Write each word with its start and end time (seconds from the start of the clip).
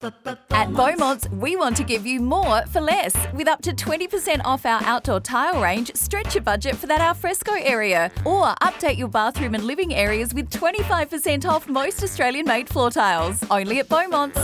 At 0.00 0.72
Beaumont's, 0.74 1.28
we 1.30 1.56
want 1.56 1.76
to 1.78 1.82
give 1.82 2.06
you 2.06 2.20
more 2.20 2.64
for 2.66 2.80
less. 2.80 3.16
With 3.34 3.48
up 3.48 3.62
to 3.62 3.72
20% 3.72 4.42
off 4.44 4.64
our 4.64 4.80
outdoor 4.84 5.18
tile 5.18 5.60
range, 5.60 5.90
stretch 5.96 6.36
your 6.36 6.44
budget 6.44 6.76
for 6.76 6.86
that 6.86 7.00
alfresco 7.00 7.54
area. 7.54 8.12
Or 8.24 8.54
update 8.62 8.96
your 8.96 9.08
bathroom 9.08 9.56
and 9.56 9.64
living 9.64 9.92
areas 9.92 10.32
with 10.32 10.50
25% 10.50 11.46
off 11.46 11.68
most 11.68 12.04
Australian 12.04 12.46
made 12.46 12.68
floor 12.68 12.92
tiles. 12.92 13.42
Only 13.50 13.80
at 13.80 13.88
Beaumont's. 13.88 14.38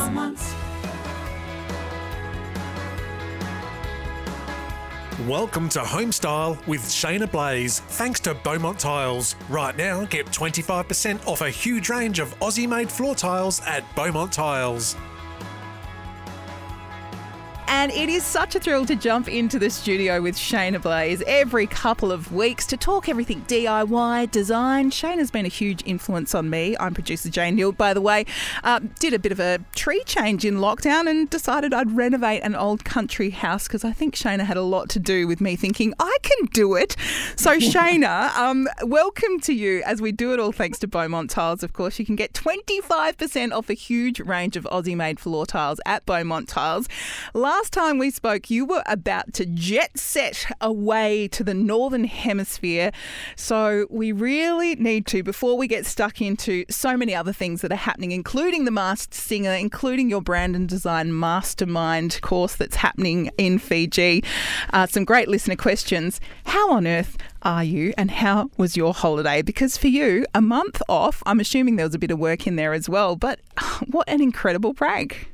Welcome 5.29 5.68
to 5.68 5.79
Homestyle 5.79 6.66
with 6.66 6.80
Shaynna 6.82 7.30
Blaze, 7.30 7.79
thanks 7.79 8.18
to 8.21 8.34
Beaumont 8.34 8.80
Tiles. 8.80 9.36
Right 9.48 9.77
now, 9.77 10.05
get 10.07 10.27
25% 10.27 11.25
off 11.29 11.43
a 11.43 11.50
huge 11.50 11.91
range 11.91 12.18
of 12.18 12.36
Aussie 12.41 12.68
made 12.68 12.91
floor 12.91 13.14
tiles 13.14 13.61
at 13.66 13.84
Beaumont 13.95 14.32
Tiles. 14.32 14.96
And 17.67 17.91
it 17.93 18.09
is 18.09 18.23
such 18.23 18.54
a 18.54 18.61
thrill 18.61 18.86
to 18.86 18.96
jump 18.96 19.29
into 19.29 19.59
the 19.59 19.71
studio 19.71 20.21
with 20.21 20.36
Shaynna 20.36 20.81
Blaze 20.81 21.22
every 21.27 21.67
couple 21.67 22.13
of 22.13 22.32
weeks 22.32 22.67
to 22.67 22.77
talk 22.77 23.09
everything 23.09 23.43
DIY, 23.43 24.31
design. 24.31 24.91
Shaynna's 24.91 25.31
been 25.31 25.45
a 25.45 25.49
huge 25.49 25.82
influence 25.86 26.35
on 26.35 26.50
me. 26.50 26.77
I'm 26.79 26.95
producer 26.95 27.31
Jane 27.31 27.57
Nield, 27.57 27.77
by 27.77 27.95
the 27.95 28.00
way. 28.00 28.27
Uh, 28.63 28.81
did 28.99 29.14
a 29.14 29.19
bit 29.19 29.32
of 29.32 29.41
a 29.41 29.61
tree 29.75 30.03
change 30.05 30.45
in 30.45 30.57
lockdown 30.57 31.08
and 31.08 31.29
decided 31.29 31.72
I'd 31.72 31.96
renovate 31.96 32.42
an 32.42 32.55
old 32.55 32.84
country 32.84 33.31
house 33.31 33.67
because 33.67 33.84
I 33.84 33.92
think 33.92 34.14
Shaynna 34.14 34.44
had 34.44 34.56
a 34.56 34.62
lot 34.62 34.89
to 34.91 34.98
do 34.98 35.27
with 35.27 35.41
me 35.41 35.56
thinking, 35.56 35.94
can 36.25 36.47
do 36.47 36.75
it. 36.75 36.97
So, 37.37 37.56
Shaynna, 37.59 38.34
um, 38.37 38.67
welcome 38.83 39.39
to 39.41 39.53
you 39.53 39.83
as 39.84 40.01
we 40.01 40.11
do 40.11 40.33
it 40.33 40.41
all 40.41 40.53
thanks 40.53 40.78
to 40.81 40.89
Beaumont 40.89 41.31
Tiles, 41.31 41.62
of 41.62 41.73
course. 41.73 41.98
You 41.98 42.06
can 42.06 42.17
get 42.17 42.33
25% 42.33 43.53
off 43.53 43.70
a 43.70 43.75
huge 43.75 44.20
range 44.20 44.56
of 44.56 44.64
Aussie 44.64 44.97
made 44.97 45.20
floor 45.20 45.47
tiles 45.47 45.81
at 45.87 46.05
Beaumont 46.06 46.48
Tiles. 46.48 46.89
Last 47.34 47.73
time 47.73 47.98
we 47.98 48.11
spoke, 48.11 48.50
you 48.50 48.64
were 48.64 48.83
about 48.87 49.33
to 49.34 49.47
jet 49.47 49.98
set 49.98 50.47
away 50.61 51.28
to 51.28 51.44
the 51.44 51.55
Northern 51.55 52.05
Hemisphere. 52.05 52.91
So 53.36 53.86
we 53.91 54.12
really 54.12 54.75
need 54.77 55.06
to, 55.06 55.22
before 55.22 55.56
we 55.56 55.69
get 55.69 55.86
stuck 55.86 56.20
into 56.20 56.64
so 56.70 56.97
many 56.97 57.14
other 57.14 57.33
things 57.33 57.61
that 57.61 57.72
are 57.72 57.77
happening, 57.77 58.12
including 58.12 58.64
the 58.64 58.70
Masked 58.70 59.14
Singer, 59.14 59.53
including 59.53 60.09
your 60.09 60.22
brand 60.22 60.56
and 60.56 60.69
design 60.69 61.19
mastermind 61.19 62.20
course 62.22 62.56
that's 62.56 62.77
happening 62.77 63.31
in 63.38 63.59
Fiji, 63.59 64.25
uh, 64.72 64.86
some 64.86 65.05
great 65.05 65.28
listener 65.28 65.56
questions. 65.56 66.13
How 66.46 66.72
on 66.72 66.86
earth 66.86 67.16
are 67.42 67.64
you 67.64 67.92
and 67.98 68.10
how 68.10 68.50
was 68.56 68.76
your 68.76 68.94
holiday? 68.94 69.42
Because 69.42 69.76
for 69.76 69.88
you, 69.88 70.24
a 70.34 70.40
month 70.40 70.82
off, 70.88 71.22
I'm 71.26 71.40
assuming 71.40 71.76
there 71.76 71.86
was 71.86 71.94
a 71.94 71.98
bit 71.98 72.10
of 72.10 72.18
work 72.18 72.46
in 72.46 72.56
there 72.56 72.72
as 72.72 72.88
well, 72.88 73.16
but 73.16 73.40
what 73.86 74.08
an 74.08 74.20
incredible 74.20 74.72
break. 74.72 75.28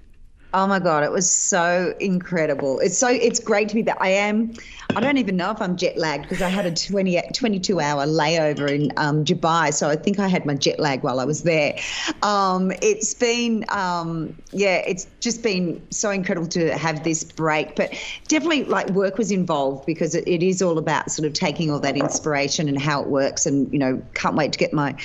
Oh 0.53 0.67
my 0.67 0.81
god, 0.81 1.05
it 1.05 1.13
was 1.13 1.31
so 1.31 1.95
incredible. 2.01 2.81
It's 2.81 2.99
so 2.99 3.09
it's 3.09 3.39
great 3.39 3.69
to 3.69 3.75
be 3.75 3.83
back. 3.83 3.99
I 4.01 4.09
am 4.09 4.53
I 4.97 5.01
don't 5.01 5.19
even 5.19 5.37
know 5.37 5.51
if 5.53 5.63
I'm 5.63 5.77
jet 5.77 5.97
lagged 5.97 6.25
because 6.25 6.43
I 6.43 6.49
had 6.49 6.67
a 6.67 6.75
20 6.75 7.21
22 7.33 7.81
hour 7.81 8.07
layover 8.07 8.69
in 8.69 8.93
um, 8.97 9.25
Dubai, 9.25 9.73
so 9.73 9.89
I 9.89 9.97
think 9.97 10.19
I 10.19 10.27
had 10.27 10.47
my 10.47 10.55
jet 10.55 10.81
lag 10.81 11.03
while 11.03 11.21
I 11.21 11.25
was 11.25 11.45
there. 11.45 11.79
Um, 12.23 12.73
it's 12.83 13.15
been 13.15 13.65
um, 13.69 14.37
yeah, 14.51 14.77
it's 14.87 15.07
just 15.21 15.43
been 15.43 15.81
so 15.91 16.11
incredible 16.11 16.49
to 16.49 16.77
have 16.77 17.05
this 17.05 17.23
break, 17.23 17.77
but 17.77 17.93
definitely 18.27 18.65
like 18.65 18.91
work 18.91 19.19
was 19.19 19.31
involved 19.31 19.87
because 19.87 20.15
it, 20.15 20.27
it 20.27 20.43
is 20.43 20.63
all 20.63 20.79
about 20.79 21.11
sort 21.11 21.27
of 21.27 21.33
taking 21.33 21.71
all 21.71 21.81
that 21.81 21.97
inspiration 21.97 22.69
and 22.69 22.81
how 22.81 23.01
it 23.03 23.09
works, 23.09 23.47
and 23.47 23.73
you 23.73 23.79
know 23.79 24.03
can't 24.15 24.35
wait 24.35 24.53
to 24.53 24.59
get 24.59 24.73
my 24.73 24.97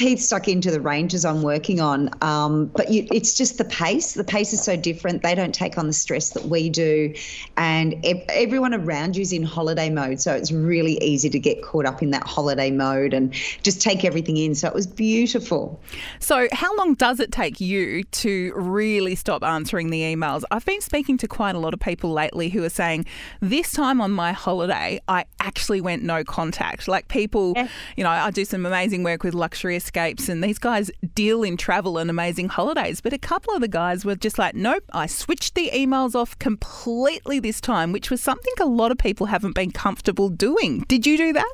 teeth 0.00 0.20
stuck 0.20 0.48
into 0.48 0.70
the 0.70 0.80
ranges 0.80 1.26
I'm 1.26 1.42
working 1.42 1.78
on. 1.78 2.08
Um, 2.22 2.66
but 2.66 2.90
you, 2.90 3.06
it's 3.12 3.34
just 3.34 3.58
the 3.58 3.66
pace. 3.66 4.14
The 4.14 4.24
pace 4.24 4.54
is 4.54 4.62
so 4.64 4.74
different. 4.74 5.22
They 5.22 5.34
don't 5.34 5.54
take 5.54 5.76
on 5.76 5.86
the 5.86 5.92
stress 5.92 6.30
that 6.30 6.46
we 6.46 6.70
do, 6.70 7.12
and 7.58 8.02
e- 8.04 8.24
everyone 8.30 8.72
around 8.72 9.16
you 9.16 9.22
is 9.22 9.32
in 9.32 9.42
holiday 9.42 9.90
mode. 9.90 10.20
So 10.20 10.34
it's 10.34 10.50
really 10.50 10.96
easy 11.02 11.28
to 11.28 11.38
get 11.38 11.62
caught 11.62 11.84
up 11.84 12.02
in 12.02 12.12
that 12.12 12.26
holiday 12.26 12.70
mode 12.70 13.12
and 13.12 13.32
just 13.62 13.82
take 13.82 14.04
everything 14.04 14.38
in. 14.38 14.54
So 14.54 14.68
it 14.68 14.74
was 14.74 14.86
beautiful. 14.86 15.78
So 16.18 16.48
how 16.52 16.74
long 16.76 16.94
does 16.94 17.20
it 17.20 17.30
take 17.30 17.60
you 17.60 18.04
to 18.04 18.52
really 18.54 19.14
stop 19.14 19.42
answering 19.42 19.90
the 19.90 20.00
emails? 20.00 20.44
I've 20.50 20.64
been 20.64 20.80
speaking 20.80 21.18
to 21.18 21.28
quite 21.28 21.54
a 21.54 21.58
lot 21.58 21.74
of 21.74 21.80
people 21.80 22.10
lately 22.10 22.48
who 22.48 22.64
are 22.64 22.70
saying 22.70 23.04
this 23.40 23.72
time 23.72 24.00
on 24.00 24.12
my 24.12 24.32
holiday, 24.32 25.00
I 25.08 25.26
actually 25.40 25.82
went 25.82 26.02
no 26.02 26.24
contact. 26.24 26.88
Like 26.88 27.08
people, 27.08 27.52
yeah. 27.54 27.68
you 27.96 28.04
know, 28.04 28.10
I 28.10 28.30
do 28.30 28.46
some 28.46 28.64
amazing 28.64 29.02
work 29.02 29.22
with 29.22 29.34
luxury 29.34 29.76
escapes, 29.90 30.28
and 30.28 30.42
these 30.42 30.58
guys 30.58 30.88
deal 31.16 31.42
in 31.42 31.56
travel 31.56 31.98
and 31.98 32.08
amazing 32.08 32.48
holidays. 32.48 33.00
But 33.00 33.12
a 33.12 33.18
couple 33.18 33.52
of 33.54 33.60
the 33.60 33.66
guys 33.66 34.04
were 34.04 34.14
just 34.14 34.38
like, 34.38 34.54
nope, 34.54 34.84
I 34.92 35.06
switched 35.06 35.56
the 35.56 35.68
emails 35.74 36.14
off 36.14 36.38
completely 36.38 37.40
this 37.40 37.60
time, 37.60 37.90
which 37.90 38.08
was 38.08 38.22
something 38.22 38.54
a 38.60 38.66
lot 38.66 38.92
of 38.92 38.98
people 38.98 39.26
haven't 39.26 39.56
been 39.56 39.72
comfortable 39.72 40.28
doing. 40.28 40.84
Did 40.86 41.06
you 41.06 41.16
do 41.16 41.32
that? 41.32 41.52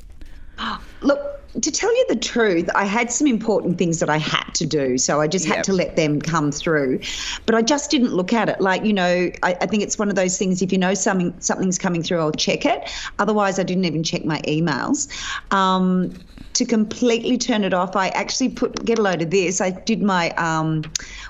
Look, 1.00 1.45
to 1.60 1.70
tell 1.70 1.94
you 1.96 2.06
the 2.08 2.16
truth, 2.16 2.68
I 2.74 2.84
had 2.84 3.10
some 3.10 3.26
important 3.26 3.78
things 3.78 4.00
that 4.00 4.10
I 4.10 4.18
had 4.18 4.44
to 4.54 4.66
do. 4.66 4.98
So 4.98 5.20
I 5.20 5.26
just 5.26 5.46
yep. 5.46 5.56
had 5.56 5.64
to 5.64 5.72
let 5.72 5.96
them 5.96 6.20
come 6.20 6.52
through. 6.52 7.00
But 7.46 7.54
I 7.54 7.62
just 7.62 7.90
didn't 7.90 8.12
look 8.12 8.32
at 8.32 8.48
it. 8.48 8.60
Like, 8.60 8.84
you 8.84 8.92
know, 8.92 9.30
I, 9.42 9.56
I, 9.60 9.66
think 9.66 9.82
it's 9.82 9.98
one 9.98 10.08
of 10.08 10.16
those 10.16 10.38
things 10.38 10.62
if 10.62 10.72
you 10.72 10.78
know 10.78 10.94
something 10.94 11.34
something's 11.40 11.78
coming 11.78 12.02
through, 12.02 12.20
I'll 12.20 12.32
check 12.32 12.66
it. 12.66 12.90
Otherwise 13.18 13.58
I 13.58 13.62
didn't 13.62 13.84
even 13.84 14.02
check 14.02 14.24
my 14.24 14.40
emails. 14.42 15.08
Um, 15.52 16.12
to 16.56 16.64
completely 16.64 17.36
turn 17.36 17.64
it 17.64 17.74
off, 17.74 17.96
I 17.96 18.08
actually 18.08 18.48
put 18.48 18.82
get 18.86 18.98
a 18.98 19.02
load 19.02 19.20
of 19.20 19.30
this. 19.30 19.60
I 19.60 19.70
did 19.70 20.02
my 20.02 20.30
um, 20.30 20.84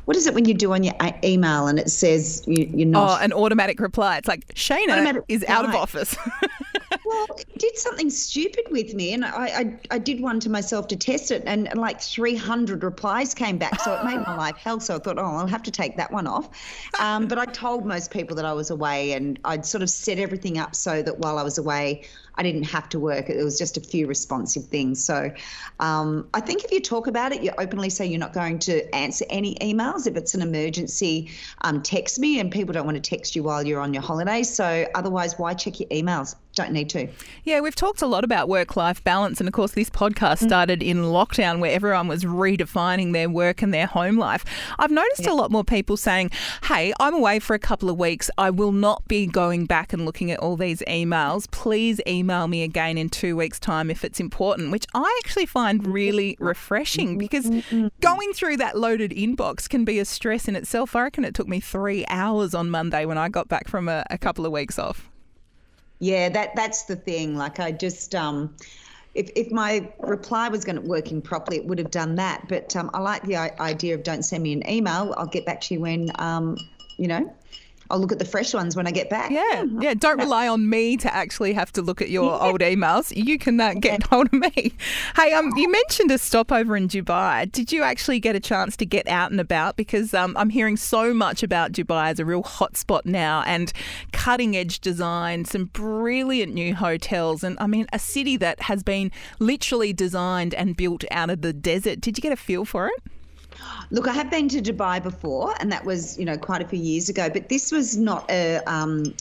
what 0.04 0.16
is 0.16 0.28
it 0.28 0.34
when 0.34 0.44
you 0.44 0.54
do 0.54 0.72
on 0.72 0.84
your 0.84 0.94
email 1.24 1.66
and 1.66 1.80
it 1.80 1.90
says 1.90 2.44
you, 2.46 2.82
are 2.82 2.86
not? 2.86 3.20
Oh, 3.20 3.24
an 3.24 3.32
automatic 3.32 3.80
reply. 3.80 4.18
It's 4.18 4.28
like 4.28 4.46
Shaynna 4.54 4.92
automatic 4.92 5.24
is 5.26 5.40
reply. 5.40 5.56
out 5.56 5.64
of 5.64 5.74
office. 5.74 6.16
well, 7.04 7.26
it 7.38 7.58
did 7.58 7.76
something 7.76 8.08
stupid 8.08 8.66
with 8.70 8.94
me, 8.94 9.12
and 9.12 9.24
I, 9.24 9.46
I, 9.46 9.78
I 9.90 9.98
did 9.98 10.15
one 10.20 10.40
to 10.40 10.50
myself 10.50 10.88
to 10.88 10.96
test 10.96 11.30
it, 11.30 11.42
and, 11.46 11.68
and 11.68 11.78
like 11.78 12.00
300 12.00 12.82
replies 12.82 13.34
came 13.34 13.58
back, 13.58 13.80
so 13.80 13.94
it 13.94 14.04
made 14.04 14.18
my 14.26 14.36
life 14.38 14.56
hell. 14.56 14.80
So 14.80 14.96
I 14.96 14.98
thought, 14.98 15.18
oh, 15.18 15.24
I'll 15.24 15.46
have 15.46 15.62
to 15.64 15.70
take 15.70 15.96
that 15.96 16.12
one 16.12 16.26
off. 16.26 16.48
Um, 17.00 17.26
but 17.26 17.38
I 17.38 17.46
told 17.46 17.86
most 17.86 18.10
people 18.10 18.36
that 18.36 18.44
I 18.44 18.52
was 18.52 18.70
away, 18.70 19.12
and 19.12 19.38
I'd 19.44 19.66
sort 19.66 19.82
of 19.82 19.90
set 19.90 20.18
everything 20.18 20.58
up 20.58 20.74
so 20.74 21.02
that 21.02 21.18
while 21.18 21.38
I 21.38 21.42
was 21.42 21.58
away, 21.58 22.04
I 22.38 22.42
didn't 22.42 22.64
have 22.64 22.88
to 22.90 22.98
work. 22.98 23.28
It 23.30 23.42
was 23.42 23.58
just 23.58 23.76
a 23.76 23.80
few 23.80 24.06
responsive 24.06 24.66
things. 24.66 25.02
So 25.04 25.30
um, 25.80 26.28
I 26.34 26.40
think 26.40 26.64
if 26.64 26.72
you 26.72 26.80
talk 26.80 27.06
about 27.06 27.32
it, 27.32 27.42
you 27.42 27.52
openly 27.58 27.90
say 27.90 28.06
you're 28.06 28.18
not 28.18 28.32
going 28.32 28.58
to 28.60 28.94
answer 28.94 29.24
any 29.30 29.54
emails. 29.56 30.06
If 30.06 30.16
it's 30.16 30.34
an 30.34 30.42
emergency, 30.42 31.30
um, 31.62 31.82
text 31.82 32.18
me, 32.18 32.38
and 32.40 32.50
people 32.50 32.72
don't 32.72 32.86
want 32.86 33.02
to 33.02 33.10
text 33.10 33.34
you 33.34 33.42
while 33.42 33.66
you're 33.66 33.80
on 33.80 33.94
your 33.94 34.02
holiday. 34.02 34.42
So 34.42 34.86
otherwise, 34.94 35.38
why 35.38 35.54
check 35.54 35.80
your 35.80 35.88
emails? 35.88 36.36
don't 36.56 36.72
need 36.72 36.88
to. 36.90 37.06
Yeah, 37.44 37.60
we've 37.60 37.76
talked 37.76 38.02
a 38.02 38.06
lot 38.06 38.24
about 38.24 38.48
work 38.48 38.76
life 38.76 39.04
balance. 39.04 39.40
And 39.40 39.46
of 39.46 39.52
course, 39.52 39.72
this 39.72 39.90
podcast 39.90 40.42
mm. 40.42 40.46
started 40.46 40.82
in 40.82 40.96
lockdown 40.96 41.60
where 41.60 41.70
everyone 41.70 42.08
was 42.08 42.24
redefining 42.24 43.12
their 43.12 43.28
work 43.28 43.62
and 43.62 43.72
their 43.72 43.86
home 43.86 44.16
life. 44.16 44.44
I've 44.78 44.90
noticed 44.90 45.26
yeah. 45.26 45.32
a 45.32 45.34
lot 45.34 45.50
more 45.50 45.64
people 45.64 45.96
saying, 45.96 46.30
hey, 46.64 46.92
I'm 46.98 47.14
away 47.14 47.38
for 47.38 47.54
a 47.54 47.58
couple 47.58 47.90
of 47.90 47.98
weeks. 47.98 48.30
I 48.38 48.50
will 48.50 48.72
not 48.72 49.06
be 49.06 49.26
going 49.26 49.66
back 49.66 49.92
and 49.92 50.04
looking 50.04 50.30
at 50.30 50.40
all 50.40 50.56
these 50.56 50.80
emails. 50.88 51.48
Please 51.50 52.00
email 52.06 52.25
me 52.26 52.62
again 52.62 52.98
in 52.98 53.08
two 53.08 53.36
weeks' 53.36 53.58
time 53.58 53.90
if 53.90 54.04
it's 54.04 54.20
important, 54.20 54.70
which 54.70 54.86
I 54.94 55.20
actually 55.24 55.46
find 55.46 55.86
really 55.86 56.36
refreshing 56.40 57.18
because 57.18 57.48
going 58.00 58.32
through 58.32 58.58
that 58.58 58.76
loaded 58.76 59.12
inbox 59.12 59.68
can 59.68 59.84
be 59.84 59.98
a 59.98 60.04
stress 60.04 60.48
in 60.48 60.56
itself. 60.56 60.96
I 60.96 61.02
reckon 61.02 61.24
it 61.24 61.34
took 61.34 61.48
me 61.48 61.60
three 61.60 62.04
hours 62.08 62.54
on 62.54 62.70
Monday 62.70 63.06
when 63.06 63.18
I 63.18 63.28
got 63.28 63.48
back 63.48 63.68
from 63.68 63.88
a, 63.88 64.04
a 64.10 64.18
couple 64.18 64.44
of 64.44 64.52
weeks 64.52 64.78
off. 64.78 65.10
Yeah, 65.98 66.28
that 66.28 66.54
that's 66.54 66.82
the 66.82 66.96
thing. 66.96 67.36
Like 67.36 67.58
I 67.58 67.72
just 67.72 68.14
um 68.14 68.54
if, 69.16 69.30
if 69.34 69.50
my 69.50 69.90
reply 70.00 70.48
was 70.48 70.64
going 70.64 70.76
to 70.76 70.82
working 70.82 71.22
properly, 71.22 71.56
it 71.56 71.64
would 71.66 71.78
have 71.78 71.90
done 71.90 72.16
that. 72.16 72.46
But 72.48 72.76
um, 72.76 72.90
I 72.92 73.00
like 73.00 73.22
the 73.22 73.36
idea 73.36 73.94
of 73.94 74.02
don't 74.02 74.22
send 74.22 74.42
me 74.42 74.52
an 74.52 74.68
email. 74.68 75.14
I'll 75.16 75.26
get 75.26 75.46
back 75.46 75.62
to 75.62 75.74
you 75.74 75.80
when, 75.80 76.10
um, 76.16 76.58
you 76.98 77.08
know, 77.08 77.34
I'll 77.90 77.98
look 77.98 78.12
at 78.12 78.18
the 78.18 78.24
fresh 78.24 78.54
ones 78.54 78.76
when 78.76 78.86
I 78.86 78.90
get 78.90 79.08
back. 79.10 79.30
Yeah, 79.30 79.64
yeah. 79.80 79.94
Don't 79.94 80.18
rely 80.18 80.48
on 80.48 80.68
me 80.68 80.96
to 80.98 81.14
actually 81.14 81.52
have 81.52 81.72
to 81.72 81.82
look 81.82 82.02
at 82.02 82.10
your 82.10 82.30
yeah. 82.30 82.46
old 82.46 82.60
emails. 82.60 83.14
You 83.14 83.38
can 83.38 83.60
uh, 83.60 83.74
get 83.74 84.02
hold 84.04 84.26
of 84.26 84.32
me. 84.32 84.72
Hey, 85.16 85.32
um, 85.32 85.52
you 85.56 85.70
mentioned 85.70 86.10
a 86.10 86.18
stopover 86.18 86.76
in 86.76 86.88
Dubai. 86.88 87.50
Did 87.50 87.72
you 87.72 87.82
actually 87.82 88.20
get 88.20 88.34
a 88.36 88.40
chance 88.40 88.76
to 88.78 88.86
get 88.86 89.06
out 89.08 89.30
and 89.30 89.40
about? 89.40 89.76
Because 89.76 90.14
um, 90.14 90.36
I'm 90.36 90.50
hearing 90.50 90.76
so 90.76 91.14
much 91.14 91.42
about 91.42 91.72
Dubai 91.72 92.10
as 92.10 92.18
a 92.18 92.24
real 92.24 92.42
hotspot 92.42 93.04
now, 93.04 93.42
and 93.46 93.72
cutting 94.12 94.56
edge 94.56 94.80
design, 94.80 95.44
some 95.44 95.66
brilliant 95.66 96.54
new 96.54 96.74
hotels, 96.74 97.44
and 97.44 97.56
I 97.60 97.66
mean 97.66 97.86
a 97.92 97.98
city 97.98 98.36
that 98.38 98.62
has 98.62 98.82
been 98.82 99.10
literally 99.38 99.92
designed 99.92 100.54
and 100.54 100.76
built 100.76 101.04
out 101.10 101.30
of 101.30 101.42
the 101.42 101.52
desert. 101.52 102.00
Did 102.00 102.18
you 102.18 102.22
get 102.22 102.32
a 102.32 102.36
feel 102.36 102.64
for 102.64 102.88
it? 102.88 103.02
Look, 103.90 104.08
I 104.08 104.12
have 104.12 104.30
been 104.30 104.48
to 104.48 104.60
Dubai 104.60 105.02
before, 105.02 105.54
and 105.60 105.70
that 105.72 105.84
was, 105.84 106.18
you 106.18 106.24
know, 106.24 106.36
quite 106.36 106.62
a 106.62 106.66
few 106.66 106.78
years 106.78 107.08
ago. 107.08 107.28
But 107.30 107.48
this 107.48 107.70
was 107.70 107.96
not 107.96 108.28
a 108.30 108.58
um, 108.66 109.14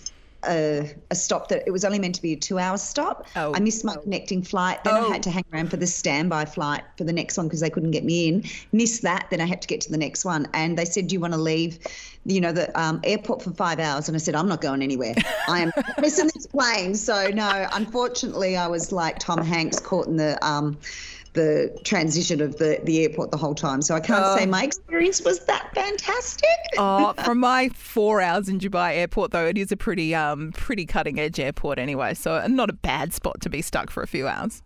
a, 0.48 0.94
a 1.10 1.16
stop 1.16 1.48
that 1.50 1.64
it 1.66 1.72
was 1.72 1.84
only 1.84 2.00
meant 2.00 2.16
to 2.16 2.22
be 2.22 2.34
a 2.34 2.36
two-hour 2.36 2.78
stop. 2.78 3.28
Oh. 3.36 3.54
I 3.56 3.60
missed 3.60 3.84
my 3.84 3.96
connecting 3.96 4.42
flight. 4.44 4.84
Then 4.84 4.94
Oh. 4.94 5.10
I 5.10 5.14
had 5.14 5.24
to 5.24 5.32
hang 5.32 5.44
around 5.52 5.70
for 5.70 5.78
the 5.78 5.88
standby 5.88 6.46
flight 6.46 6.84
for 6.98 7.04
the 7.04 7.14
next 7.14 7.38
one 7.38 7.48
because 7.48 7.62
they 7.62 7.70
couldn't 7.70 7.92
get 7.92 8.04
me 8.04 8.28
in. 8.28 8.44
Missed 8.72 9.02
that. 9.04 9.28
Then 9.30 9.42
I 9.42 9.46
had 9.46 9.62
to 9.64 9.68
get 9.68 9.82
to 9.82 9.92
the 9.92 9.98
next 9.98 10.26
one, 10.26 10.48
and 10.54 10.78
they 10.78 10.86
said, 10.86 11.08
"Do 11.08 11.14
you 11.14 11.20
want 11.20 11.34
to 11.34 11.40
leave, 11.40 11.80
you 12.26 12.42
know, 12.42 12.52
the 12.52 12.80
um, 12.80 13.02
airport 13.04 13.42
for 13.42 13.52
five 13.52 13.80
hours?" 13.80 14.08
And 14.08 14.16
I 14.16 14.20
said, 14.20 14.36
"I'm 14.36 14.48
not 14.48 14.62
going 14.62 14.82
anywhere. 14.82 15.16
I 15.48 15.62
am 15.62 15.72
missing 16.00 16.30
this 16.34 16.48
plane." 16.48 16.96
So 16.96 17.30
no, 17.30 17.68
unfortunately, 17.74 18.58
I 18.58 18.68
was 18.68 18.92
like 18.92 19.20
Tom 19.20 19.44
Hanks 19.44 19.80
caught 19.80 20.08
in 20.08 20.18
the. 20.18 20.44
Um, 20.46 20.78
the 21.36 21.78
transition 21.84 22.42
of 22.42 22.58
the, 22.58 22.80
the 22.84 23.04
airport 23.04 23.32
the 23.32 23.38
whole 23.38 23.54
time. 23.54 23.82
So 23.82 23.94
I 23.94 24.00
can't 24.00 24.40
say 24.40 24.46
my 24.46 24.64
experience 24.64 25.22
was 25.22 25.46
that 25.46 25.72
fantastic. 25.76 26.50
Oh, 26.78 27.14
from 27.24 27.40
my 27.40 27.70
four 27.70 28.22
hours 28.22 28.50
in 28.50 28.60
Dubai 28.60 28.96
airport, 28.96 29.32
though, 29.32 29.46
it 29.46 29.58
is 29.58 29.72
a 29.72 29.78
pretty 29.78 30.16
um 30.16 30.52
pretty 30.54 30.86
cutting 30.86 31.20
edge 31.20 31.40
airport 31.40 31.78
anyway. 31.78 32.14
So 32.14 32.46
not 32.48 32.70
a 32.70 32.74
bad 32.74 33.14
spot 33.14 33.42
to 33.42 33.50
be 33.50 33.62
stuck 33.62 33.90
for 33.90 34.02
a 34.02 34.08
few 34.08 34.28
hours. 34.28 34.64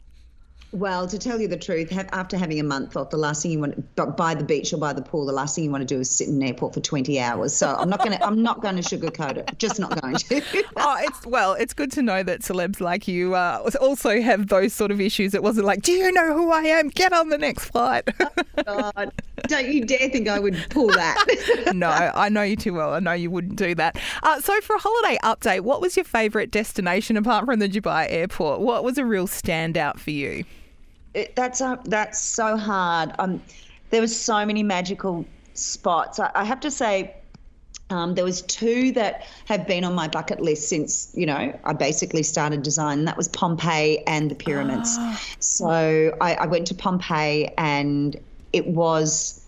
Well, 0.71 1.07
to 1.07 1.17
tell 1.17 1.41
you 1.41 1.47
the 1.47 1.57
truth, 1.57 1.89
have, 1.89 2.09
after 2.11 2.37
having 2.37 2.59
a 2.59 2.63
month 2.63 2.95
off, 2.95 3.09
the 3.09 3.17
last 3.17 3.41
thing 3.41 3.51
you 3.51 3.59
want 3.59 3.95
by 4.15 4.35
the 4.35 4.43
beach 4.43 4.71
or 4.71 4.77
by 4.77 4.93
the 4.93 5.01
pool, 5.01 5.25
the 5.25 5.33
last 5.33 5.55
thing 5.55 5.63
you 5.63 5.71
want 5.71 5.81
to 5.81 5.95
do 5.95 5.99
is 5.99 6.11
sit 6.11 6.27
in 6.27 6.35
an 6.35 6.43
airport 6.43 6.75
for 6.75 6.79
20 6.79 7.19
hours. 7.19 7.55
So 7.55 7.75
I'm 7.75 7.89
not 7.89 7.99
going 7.99 8.11
to 8.11 8.23
I'm 8.23 8.43
not 8.43 8.61
going 8.61 8.75
to 8.75 8.83
sugarcoat 8.83 9.37
it. 9.37 9.57
Just 9.57 9.79
not 9.79 9.99
going 9.99 10.15
to. 10.15 10.35
oh, 10.77 10.97
it's 10.99 11.25
well, 11.25 11.53
it's 11.53 11.73
good 11.73 11.91
to 11.93 12.03
know 12.03 12.21
that 12.21 12.41
celebs 12.41 12.79
like 12.79 13.07
you 13.07 13.33
uh, 13.33 13.67
also 13.81 14.21
have 14.21 14.49
those 14.49 14.71
sort 14.71 14.91
of 14.91 15.01
issues. 15.01 15.33
It 15.33 15.41
wasn't 15.41 15.65
like, 15.65 15.81
do 15.81 15.91
you 15.91 16.11
know 16.11 16.35
who 16.35 16.51
I 16.51 16.61
am? 16.61 16.89
Get 16.89 17.13
on 17.13 17.29
the 17.29 17.39
next 17.39 17.65
flight. 17.65 18.07
God, 18.65 19.11
don't 19.47 19.69
you 19.69 19.85
dare 19.85 20.09
think 20.09 20.27
I 20.27 20.37
would 20.37 20.55
pull 20.69 20.87
that. 20.89 21.71
no, 21.73 21.89
I 21.89 22.29
know 22.29 22.43
you 22.43 22.55
too 22.55 22.73
well. 22.75 22.93
I 22.93 22.99
know 22.99 23.13
you 23.13 23.31
wouldn't 23.31 23.55
do 23.55 23.73
that. 23.73 23.97
Uh, 24.21 24.39
so, 24.39 24.59
for 24.61 24.75
a 24.75 24.79
holiday 24.79 25.17
update, 25.23 25.61
what 25.61 25.81
was 25.81 25.97
your 25.97 26.05
favourite 26.05 26.51
destination 26.51 27.17
apart 27.17 27.45
from 27.45 27.57
the 27.57 27.67
Dubai 27.67 28.05
airport? 28.07 28.61
What 28.61 28.83
was 28.83 28.99
a 28.99 29.05
real 29.05 29.27
standout 29.27 29.97
for 29.97 30.11
you? 30.11 30.45
It, 31.13 31.35
that's 31.35 31.61
uh, 31.61 31.77
that's 31.85 32.21
so 32.21 32.57
hard. 32.57 33.11
Um, 33.19 33.41
there 33.89 34.01
was 34.01 34.19
so 34.19 34.45
many 34.45 34.63
magical 34.63 35.25
spots. 35.53 36.19
I, 36.19 36.31
I 36.35 36.43
have 36.43 36.59
to 36.61 36.71
say, 36.71 37.15
um, 37.89 38.15
there 38.15 38.23
was 38.23 38.41
two 38.43 38.91
that 38.93 39.25
have 39.45 39.67
been 39.67 39.83
on 39.83 39.95
my 39.95 40.07
bucket 40.07 40.39
list 40.41 40.69
since 40.69 41.11
you 41.15 41.25
know 41.25 41.57
I 41.63 41.73
basically 41.73 42.23
started 42.23 42.63
design. 42.63 43.05
That 43.05 43.17
was 43.17 43.27
Pompeii 43.27 44.03
and 44.05 44.29
the 44.29 44.35
pyramids. 44.35 44.97
So 45.39 46.15
I, 46.21 46.35
I 46.35 46.45
went 46.45 46.67
to 46.67 46.75
Pompeii, 46.75 47.51
and 47.57 48.15
it 48.53 48.67
was. 48.67 49.45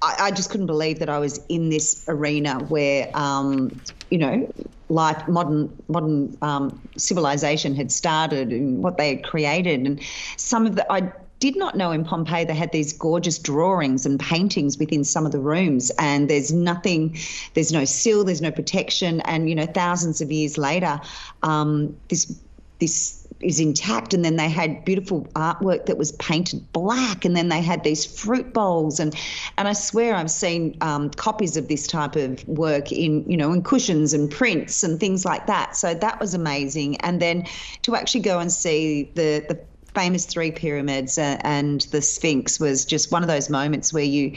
I, 0.00 0.16
I 0.20 0.30
just 0.30 0.50
couldn't 0.50 0.66
believe 0.66 1.00
that 1.00 1.08
I 1.08 1.18
was 1.18 1.40
in 1.48 1.70
this 1.70 2.04
arena 2.06 2.60
where, 2.60 3.10
um, 3.14 3.80
you 4.10 4.18
know, 4.18 4.48
life, 4.88 5.26
modern 5.28 5.70
modern 5.88 6.36
um, 6.42 6.80
civilization 6.96 7.74
had 7.74 7.92
started 7.92 8.52
and 8.52 8.82
what 8.82 8.96
they 8.96 9.08
had 9.14 9.24
created, 9.24 9.80
and 9.80 10.00
some 10.36 10.66
of 10.66 10.76
the 10.76 10.92
I 10.92 11.12
did 11.40 11.56
not 11.56 11.76
know 11.76 11.92
in 11.92 12.04
Pompeii 12.04 12.44
they 12.44 12.54
had 12.54 12.72
these 12.72 12.92
gorgeous 12.92 13.38
drawings 13.38 14.04
and 14.04 14.18
paintings 14.18 14.78
within 14.78 15.04
some 15.04 15.24
of 15.24 15.32
the 15.32 15.38
rooms, 15.38 15.90
and 15.98 16.28
there's 16.28 16.52
nothing, 16.52 17.16
there's 17.54 17.72
no 17.72 17.84
seal, 17.84 18.24
there's 18.24 18.42
no 18.42 18.50
protection, 18.50 19.20
and 19.22 19.48
you 19.48 19.54
know, 19.54 19.66
thousands 19.66 20.20
of 20.20 20.32
years 20.32 20.58
later, 20.58 21.00
um, 21.42 21.96
this 22.08 22.40
this 22.80 23.27
is 23.40 23.60
intact 23.60 24.14
and 24.14 24.24
then 24.24 24.36
they 24.36 24.48
had 24.48 24.84
beautiful 24.84 25.24
artwork 25.34 25.86
that 25.86 25.96
was 25.96 26.12
painted 26.12 26.72
black 26.72 27.24
and 27.24 27.36
then 27.36 27.48
they 27.48 27.60
had 27.60 27.84
these 27.84 28.04
fruit 28.04 28.52
bowls 28.52 28.98
and 28.98 29.14
and 29.56 29.68
I 29.68 29.72
swear 29.72 30.14
I've 30.14 30.30
seen 30.30 30.76
um, 30.80 31.10
copies 31.10 31.56
of 31.56 31.68
this 31.68 31.86
type 31.86 32.16
of 32.16 32.46
work 32.48 32.90
in 32.90 33.24
you 33.30 33.36
know 33.36 33.52
in 33.52 33.62
cushions 33.62 34.12
and 34.12 34.30
prints 34.30 34.82
and 34.82 34.98
things 34.98 35.24
like 35.24 35.46
that. 35.46 35.76
So 35.76 35.94
that 35.94 36.20
was 36.20 36.34
amazing. 36.34 36.96
And 36.98 37.20
then 37.20 37.46
to 37.82 37.96
actually 37.96 38.22
go 38.22 38.38
and 38.38 38.50
see 38.50 39.10
the 39.14 39.44
the 39.48 39.58
famous 39.98 40.26
three 40.26 40.52
pyramids 40.52 41.18
uh, 41.18 41.36
and 41.40 41.80
the 41.90 42.00
Sphinx 42.00 42.60
was 42.60 42.84
just 42.84 43.10
one 43.10 43.24
of 43.24 43.28
those 43.28 43.50
moments 43.50 43.92
where 43.92 44.04
you 44.04 44.32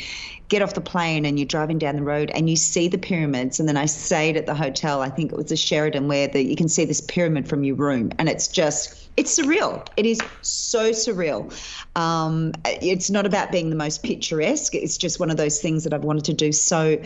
get 0.50 0.64
off 0.64 0.74
the 0.74 0.82
plane 0.82 1.24
and 1.24 1.38
you're 1.38 1.46
driving 1.46 1.78
down 1.78 1.96
the 1.96 2.02
road 2.02 2.32
and 2.34 2.50
you 2.50 2.56
see 2.56 2.88
the 2.88 2.98
pyramids. 2.98 3.60
And 3.60 3.70
then 3.70 3.78
I 3.78 3.86
stayed 3.86 4.38
at 4.38 4.48
the 4.48 4.56
hotel, 4.56 5.02
I 5.02 5.10
think 5.10 5.32
it 5.32 5.38
was 5.38 5.50
the 5.50 5.56
Sheraton, 5.56 6.08
where 6.08 6.28
the, 6.28 6.44
you 6.44 6.56
can 6.56 6.68
see 6.68 6.84
this 6.84 7.00
pyramid 7.00 7.48
from 7.48 7.64
your 7.64 7.76
room. 7.76 8.10
And 8.18 8.28
it's 8.28 8.48
just, 8.48 9.08
it's 9.18 9.38
surreal. 9.38 9.88
It 9.98 10.08
is 10.08 10.20
so 10.42 10.90
surreal. 10.90 11.54
Um, 11.96 12.54
it's 12.66 13.12
not 13.12 13.28
about 13.28 13.52
being 13.52 13.70
the 13.70 13.76
most 13.76 14.02
picturesque. 14.02 14.74
It's 14.74 14.98
just 14.98 15.20
one 15.20 15.30
of 15.30 15.38
those 15.38 15.62
things 15.62 15.84
that 15.84 15.94
I've 15.94 16.04
wanted 16.04 16.26
to 16.26 16.34
do 16.34 16.52
so 16.52 17.00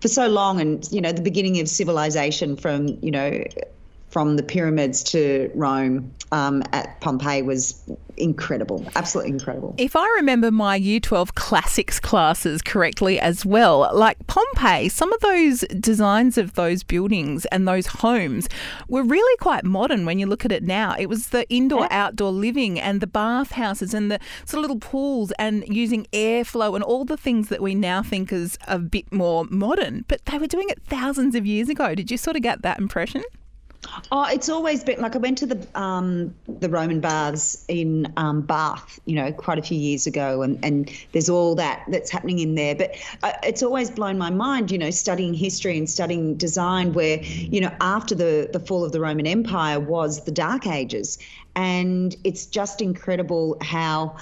for 0.00 0.08
so 0.08 0.28
long. 0.28 0.62
And, 0.62 0.90
you 0.90 1.02
know, 1.02 1.12
the 1.12 1.20
beginning 1.20 1.60
of 1.60 1.68
civilization 1.68 2.56
from, 2.56 2.98
you 3.02 3.10
know, 3.10 3.44
from 4.10 4.36
the 4.36 4.42
pyramids 4.42 5.02
to 5.04 5.50
Rome 5.54 6.12
um, 6.32 6.62
at 6.72 7.00
Pompeii 7.00 7.42
was 7.42 7.82
incredible, 8.16 8.84
absolutely 8.96 9.32
incredible. 9.32 9.74
If 9.78 9.96
I 9.96 10.06
remember 10.16 10.50
my 10.50 10.76
Year 10.76 11.00
12 11.00 11.34
classics 11.34 12.00
classes 12.00 12.62
correctly 12.62 13.20
as 13.20 13.46
well, 13.46 13.90
like 13.94 14.26
Pompeii, 14.26 14.88
some 14.88 15.12
of 15.12 15.20
those 15.20 15.60
designs 15.80 16.36
of 16.36 16.54
those 16.54 16.82
buildings 16.82 17.44
and 17.46 17.66
those 17.66 17.86
homes 17.86 18.48
were 18.88 19.02
really 19.02 19.36
quite 19.38 19.64
modern 19.64 20.04
when 20.04 20.18
you 20.18 20.26
look 20.26 20.44
at 20.44 20.52
it 20.52 20.62
now. 20.62 20.94
It 20.98 21.06
was 21.06 21.28
the 21.28 21.48
indoor 21.48 21.90
outdoor 21.92 22.32
living 22.32 22.78
and 22.80 23.00
the 23.00 23.06
bathhouses 23.06 23.94
and 23.94 24.10
the 24.10 24.18
sort 24.44 24.58
of 24.58 24.70
little 24.70 24.80
pools 24.80 25.32
and 25.38 25.64
using 25.68 26.06
airflow 26.12 26.74
and 26.74 26.84
all 26.84 27.04
the 27.04 27.16
things 27.16 27.48
that 27.48 27.62
we 27.62 27.74
now 27.74 28.02
think 28.02 28.32
is 28.32 28.58
a 28.66 28.78
bit 28.78 29.12
more 29.12 29.44
modern, 29.50 30.04
but 30.08 30.24
they 30.26 30.38
were 30.38 30.46
doing 30.46 30.68
it 30.68 30.82
thousands 30.84 31.34
of 31.34 31.46
years 31.46 31.68
ago. 31.68 31.94
Did 31.94 32.10
you 32.10 32.16
sort 32.16 32.36
of 32.36 32.42
get 32.42 32.62
that 32.62 32.78
impression? 32.78 33.22
Oh, 34.10 34.26
it's 34.28 34.48
always 34.48 34.82
been 34.82 35.00
like 35.00 35.14
I 35.14 35.18
went 35.18 35.38
to 35.38 35.46
the 35.46 35.80
um, 35.80 36.34
the 36.46 36.68
Roman 36.68 37.00
baths 37.00 37.64
in 37.68 38.12
um, 38.16 38.42
Bath, 38.42 38.98
you 39.04 39.14
know, 39.14 39.32
quite 39.32 39.58
a 39.58 39.62
few 39.62 39.78
years 39.78 40.06
ago, 40.06 40.42
and, 40.42 40.62
and 40.64 40.90
there's 41.12 41.28
all 41.28 41.54
that 41.56 41.84
that's 41.88 42.10
happening 42.10 42.40
in 42.40 42.54
there. 42.54 42.74
But 42.74 42.96
uh, 43.22 43.32
it's 43.42 43.62
always 43.62 43.90
blown 43.90 44.18
my 44.18 44.30
mind, 44.30 44.70
you 44.70 44.78
know, 44.78 44.90
studying 44.90 45.32
history 45.32 45.78
and 45.78 45.88
studying 45.88 46.36
design, 46.36 46.92
where 46.92 47.22
you 47.22 47.60
know 47.60 47.72
after 47.80 48.14
the 48.14 48.50
the 48.52 48.60
fall 48.60 48.84
of 48.84 48.92
the 48.92 49.00
Roman 49.00 49.26
Empire 49.26 49.78
was 49.78 50.24
the 50.24 50.32
Dark 50.32 50.66
Ages, 50.66 51.18
and 51.54 52.16
it's 52.24 52.46
just 52.46 52.80
incredible 52.82 53.58
how 53.62 54.16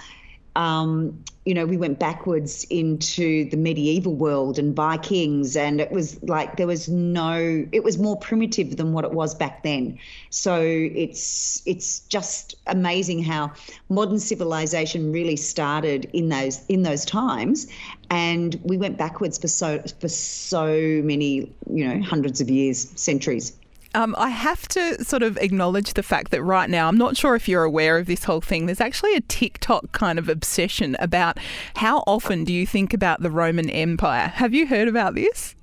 um, 0.56 1.22
you 1.44 1.54
know, 1.54 1.64
we 1.64 1.76
went 1.76 2.00
backwards 2.00 2.64
into 2.70 3.48
the 3.50 3.56
medieval 3.56 4.14
world 4.14 4.58
and 4.58 4.74
Vikings, 4.74 5.54
and 5.54 5.80
it 5.80 5.92
was 5.92 6.20
like 6.24 6.56
there 6.56 6.66
was 6.66 6.88
no, 6.88 7.64
it 7.70 7.84
was 7.84 7.98
more 7.98 8.16
primitive 8.16 8.76
than 8.76 8.92
what 8.92 9.04
it 9.04 9.12
was 9.12 9.34
back 9.34 9.62
then. 9.62 9.98
So 10.30 10.60
it's 10.60 11.62
it's 11.66 12.00
just 12.00 12.56
amazing 12.66 13.22
how 13.22 13.52
modern 13.88 14.18
civilization 14.18 15.12
really 15.12 15.36
started 15.36 16.10
in 16.12 16.30
those 16.30 16.64
in 16.66 16.82
those 16.82 17.04
times, 17.04 17.68
and 18.10 18.58
we 18.64 18.76
went 18.76 18.96
backwards 18.96 19.38
for 19.38 19.48
so 19.48 19.80
for 20.00 20.08
so 20.08 20.68
many, 21.04 21.52
you 21.70 21.86
know, 21.86 22.02
hundreds 22.02 22.40
of 22.40 22.50
years, 22.50 22.90
centuries. 22.96 23.52
Um, 23.96 24.14
I 24.18 24.28
have 24.28 24.68
to 24.68 25.02
sort 25.02 25.22
of 25.22 25.38
acknowledge 25.38 25.94
the 25.94 26.02
fact 26.02 26.30
that 26.30 26.42
right 26.42 26.68
now, 26.68 26.86
I'm 26.86 26.98
not 26.98 27.16
sure 27.16 27.34
if 27.34 27.48
you're 27.48 27.64
aware 27.64 27.96
of 27.96 28.04
this 28.04 28.24
whole 28.24 28.42
thing. 28.42 28.66
There's 28.66 28.80
actually 28.80 29.14
a 29.14 29.22
TikTok 29.22 29.92
kind 29.92 30.18
of 30.18 30.28
obsession 30.28 30.98
about 31.00 31.38
how 31.76 32.04
often 32.06 32.44
do 32.44 32.52
you 32.52 32.66
think 32.66 32.92
about 32.92 33.22
the 33.22 33.30
Roman 33.30 33.70
Empire? 33.70 34.28
Have 34.28 34.52
you 34.52 34.66
heard 34.66 34.86
about 34.86 35.14
this? 35.14 35.54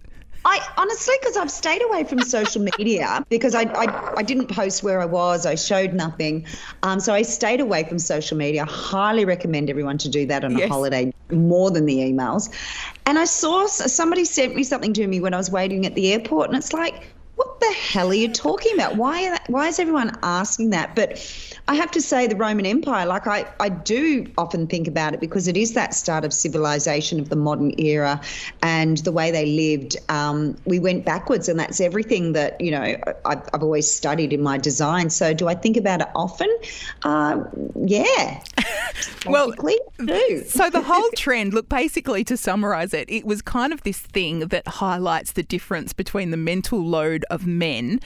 I 0.46 0.60
honestly, 0.78 1.14
because 1.22 1.38
I've 1.38 1.52
stayed 1.52 1.84
away 1.84 2.04
from 2.06 2.22
social 2.22 2.62
media 2.64 3.24
because 3.30 3.54
I, 3.54 3.62
I, 3.62 4.14
I 4.18 4.24
didn't 4.24 4.48
post 4.48 4.82
where 4.82 5.00
I 5.00 5.06
was, 5.06 5.46
I 5.46 5.54
showed 5.54 5.94
nothing. 5.94 6.46
Um, 6.82 7.00
so 7.00 7.14
I 7.14 7.22
stayed 7.22 7.62
away 7.62 7.84
from 7.84 8.00
social 8.00 8.36
media. 8.36 8.64
I 8.64 8.66
Highly 8.66 9.26
recommend 9.26 9.70
everyone 9.70 10.00
to 10.00 10.10
do 10.10 10.26
that 10.26 10.44
on 10.44 10.58
Yes. 10.58 10.70
a 10.70 10.74
holiday 10.74 11.14
more 11.32 11.70
than 11.70 11.86
the 11.86 11.98
emails. 12.00 12.52
And 13.06 13.20
I 13.20 13.26
saw 13.26 13.68
somebody 13.68 14.26
sent 14.26 14.56
me 14.56 14.64
something 14.64 14.92
to 14.94 15.08
me 15.08 15.22
when 15.22 15.34
I 15.36 15.38
was 15.38 15.52
waiting 15.52 15.86
at 15.86 15.94
the 15.94 16.12
airport, 16.12 16.50
and 16.50 16.58
it's 16.58 16.74
like, 16.74 17.13
what 17.36 17.60
the 17.60 17.72
hell 17.74 18.10
are 18.10 18.14
you 18.14 18.32
talking 18.32 18.74
about? 18.74 18.96
Why 18.96 19.28
are, 19.28 19.40
why 19.48 19.68
is 19.68 19.80
everyone 19.80 20.18
asking 20.22 20.70
that? 20.70 20.96
But 20.96 21.20
I 21.68 21.76
have 21.76 21.92
to 21.92 22.02
say, 22.02 22.28
the 22.28 22.36
Roman 22.36 22.66
Empire, 22.66 23.06
like 23.06 23.26
I, 23.26 23.46
I 23.60 23.70
do 23.70 24.26
often 24.38 24.68
think 24.68 24.88
about 24.88 25.14
it 25.14 25.20
because 25.20 25.48
it 25.48 25.58
is 25.58 25.74
that 25.74 25.94
start 25.94 26.26
of 26.26 26.34
civilization 26.34 27.20
of 27.20 27.30
the 27.30 27.36
modern 27.36 27.74
era 27.80 28.22
and 28.62 28.98
the 29.00 29.12
way 29.12 29.32
they 29.32 29.46
lived. 29.46 29.98
Um, 30.10 30.58
we 30.66 30.80
went 30.80 31.06
backwards, 31.06 31.50
and 31.50 31.60
that's 31.60 31.82
everything 31.82 32.34
that, 32.34 32.60
you 32.60 32.72
know, 32.72 32.96
I've, 33.26 33.50
I've 33.54 33.64
always 33.64 33.92
studied 33.92 34.34
in 34.34 34.44
my 34.44 34.58
design. 34.58 35.10
So 35.10 35.34
do 35.34 35.48
I 35.48 35.56
think 35.56 35.78
about 35.78 36.02
it 36.02 36.08
often? 36.16 36.54
Uh, 37.04 37.44
yeah. 37.86 38.44
well, 39.26 39.52
so 40.48 40.70
the 40.70 40.84
whole 40.86 41.10
trend, 41.16 41.54
look, 41.54 41.70
basically 41.70 42.24
to 42.26 42.38
summarize 42.38 42.94
it, 42.94 43.10
it 43.10 43.26
was 43.26 43.42
kind 43.42 43.74
of 43.74 43.82
this 43.84 44.00
thing 44.00 44.40
that 44.40 44.68
highlights 44.68 45.34
the 45.34 45.44
difference 45.44 45.94
between 45.94 46.32
the 46.32 46.38
mental 46.38 46.84
load 46.84 47.26
of 47.30 47.46
men 47.48 48.00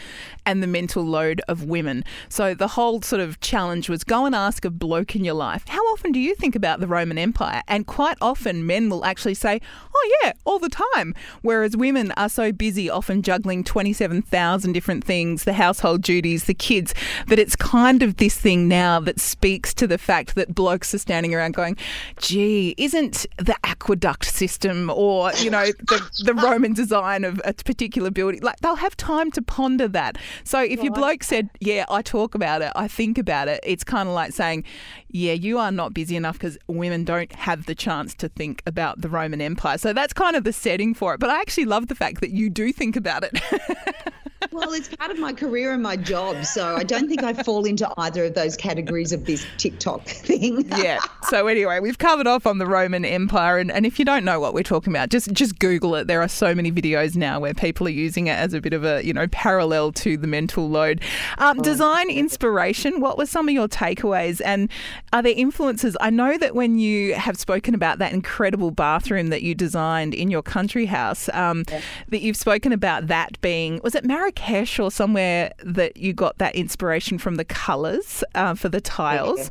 and 0.46 0.62
the 0.62 0.68
mental 0.68 1.04
load 1.04 1.42
of 1.48 1.64
women. 1.66 2.04
So 2.30 2.54
the 2.54 2.70
whole 2.70 3.02
sort 3.02 3.22
of 3.22 3.40
challenge 3.40 3.90
was 3.90 4.04
go 4.04 4.26
and 4.26 4.36
ask 4.36 4.66
a 4.66 4.70
bloke 4.70 5.16
in 5.16 5.24
your 5.24 5.34
life, 5.34 5.68
how 5.68 5.82
often 5.94 6.12
do 6.12 6.20
you 6.20 6.36
think 6.36 6.56
about 6.56 6.80
the 6.80 6.88
Roman 6.88 7.18
Empire? 7.18 7.62
And 7.68 7.86
quite 7.88 8.18
often 8.22 8.66
men 8.66 8.90
will 8.90 9.06
actually 9.06 9.34
say, 9.34 9.60
oh 9.94 10.20
yeah, 10.24 10.34
all 10.46 10.60
the 10.60 10.70
time. 10.96 11.14
Whereas 11.42 11.76
women 11.76 12.12
are 12.14 12.30
so 12.30 12.52
busy 12.52 12.90
often 12.90 13.22
juggling 13.22 13.64
27,000 13.64 14.74
different 14.74 15.04
things, 15.04 15.44
the 15.44 15.54
household 15.54 16.02
duties, 16.02 16.46
the 16.46 16.54
kids, 16.54 16.94
that 17.28 17.40
it's 17.40 17.56
kind 17.56 18.04
of 18.04 18.18
this 18.18 18.38
thing 18.38 18.68
now 18.68 19.00
that 19.00 19.20
speaks 19.20 19.74
to 19.74 19.88
the 19.88 19.98
fact 19.98 20.36
that 20.36 20.47
blokes 20.48 20.94
are 20.94 20.98
standing 20.98 21.34
around 21.34 21.54
going, 21.54 21.77
gee, 22.20 22.75
isn't 22.77 23.25
the 23.38 23.56
aqueduct 23.63 24.25
system 24.25 24.89
or, 24.89 25.32
you 25.34 25.50
know, 25.50 25.66
the, 25.66 26.24
the 26.24 26.34
Roman 26.34 26.74
design 26.74 27.24
of 27.24 27.42
a 27.46 27.54
particular 27.54 28.12
building, 28.12 28.42
like 28.42 28.58
they'll 28.62 28.75
have 28.75 28.98
time 28.98 29.32
to 29.32 29.42
ponder 29.42 29.88
that. 29.89 30.18
So 30.44 30.60
if 30.62 30.84
your 30.84 30.94
bloke 30.94 31.24
said, 31.24 31.50
yeah, 31.60 31.86
I 31.89 32.01
talk 32.01 32.36
about 32.36 32.62
it, 32.62 32.72
I 32.75 32.88
think 32.88 33.18
about 33.18 33.48
it, 33.48 33.60
it's 33.63 33.84
kind 33.84 34.08
of 34.08 34.16
like 34.16 34.34
saying, 34.34 34.63
yeah, 35.10 35.34
you 35.34 35.58
are 35.58 35.72
not 35.72 35.94
busy 35.94 36.16
enough 36.16 36.38
because 36.38 36.58
women 36.68 37.04
don't 37.04 37.32
have 37.34 37.66
the 37.66 37.75
chance 37.75 38.13
to 38.16 38.30
think 38.30 38.62
about 38.66 39.01
the 39.01 39.10
Roman 39.10 39.42
Empire. 39.42 39.77
So 39.77 39.94
that's 39.94 40.13
kind 40.13 40.36
of 40.36 40.44
the 40.44 40.54
setting 40.54 40.94
for 40.94 41.13
it. 41.13 41.20
But 41.20 41.30
I 41.30 41.39
actually 41.39 41.66
love 41.66 41.88
the 41.88 41.96
fact 41.96 42.22
that 42.22 42.32
you 42.32 42.50
do 42.50 42.72
think 42.74 42.96
about 42.96 43.24
it. 43.24 43.39
Well, 44.58 44.74
it's 44.74 44.90
part 44.90 45.12
of 45.12 45.20
my 45.20 45.34
career 45.34 45.72
and 45.72 45.84
my 45.84 45.96
job, 45.96 46.44
so 46.44 46.76
I 46.76 46.84
don't 46.84 47.08
think 47.08 47.22
I 47.22 47.32
fall 47.32 47.66
into 47.66 47.88
either 47.98 48.26
of 48.26 48.34
those 48.34 48.58
categories 48.58 49.12
of 49.12 49.26
this 49.26 49.46
TikTok 49.58 50.04
thing. 50.06 50.68
yeah. 50.78 50.98
So 51.30 51.46
anyway, 51.46 51.80
we've 51.80 52.00
covered 52.00 52.26
off 52.26 52.48
on 52.48 52.58
the 52.58 52.66
Roman 52.66 53.06
Empire, 53.06 53.60
and, 53.60 53.72
and 53.72 53.86
if 53.86 54.00
you 54.00 54.06
don't 54.06 54.26
know 54.26 54.40
what 54.40 54.56
we're 54.56 54.64
talking 54.64 54.92
about, 54.92 55.10
just 55.10 55.32
just 55.34 55.60
Google 55.60 55.94
it. 55.94 56.08
There 56.08 56.24
are 56.24 56.28
so 56.28 56.56
many 56.56 56.72
videos 56.72 57.16
now 57.16 57.40
where 57.40 57.54
people 57.54 57.86
are 57.86 57.92
using 57.92 58.26
it 58.26 58.32
as 58.32 58.56
a 58.56 58.60
bit 58.60 58.74
of 58.74 58.84
a 58.84 59.06
you 59.06 59.14
know 59.14 59.28
parallel 59.28 59.92
to 59.92 60.18
the 60.18 60.26
mental 60.26 60.68
load. 60.68 61.02
Um, 61.38 61.62
design 61.62 62.10
inspiration. 62.10 63.00
What 63.00 63.20
were 63.20 63.28
some 63.28 63.48
of 63.48 63.54
your 63.54 63.68
takeaways, 63.68 64.42
and 64.44 64.72
are 65.14 65.22
there 65.22 65.36
influences? 65.36 65.96
I 66.02 66.10
know 66.10 66.36
that 66.40 66.56
when 66.56 66.80
you 66.80 67.14
have 67.14 67.38
spoken 67.38 67.76
about 67.76 68.00
that 68.00 68.12
incredible 68.12 68.72
bathroom 68.72 69.28
that 69.28 69.44
you 69.44 69.54
designed 69.54 70.16
in 70.16 70.32
your 70.32 70.42
country 70.42 70.88
house, 70.88 71.30
um, 71.34 71.64
that 72.08 72.22
you've 72.22 72.38
spoken 72.38 72.72
about 72.72 73.06
that 73.06 73.40
being 73.42 73.80
was 73.84 73.94
it 73.94 74.04
Marrakesh 74.48 74.80
or 74.80 74.92
somewhere 74.92 75.51
that 75.63 75.98
you 75.98 76.13
got 76.13 76.38
that 76.38 76.56
inspiration 76.56 77.18
from 77.18 77.36
the 77.36 77.46
colours 77.46 78.24
uh, 78.36 78.56
for 78.56 78.70
the 78.70 78.82
tiles. 78.82 79.50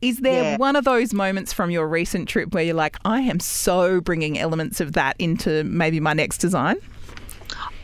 Is 0.00 0.18
there 0.18 0.52
Yeah. 0.52 0.56
one 0.56 0.76
of 0.76 0.84
those 0.84 1.12
moments 1.12 1.52
from 1.52 1.70
your 1.70 1.86
recent 1.88 2.28
trip 2.28 2.54
where 2.54 2.62
you're 2.62 2.74
like, 2.74 2.96
I 3.04 3.20
am 3.20 3.40
so 3.40 4.00
bringing 4.00 4.38
elements 4.38 4.80
of 4.80 4.92
that 4.92 5.16
into 5.18 5.64
maybe 5.64 6.00
my 6.00 6.12
next 6.12 6.38
design? 6.38 6.76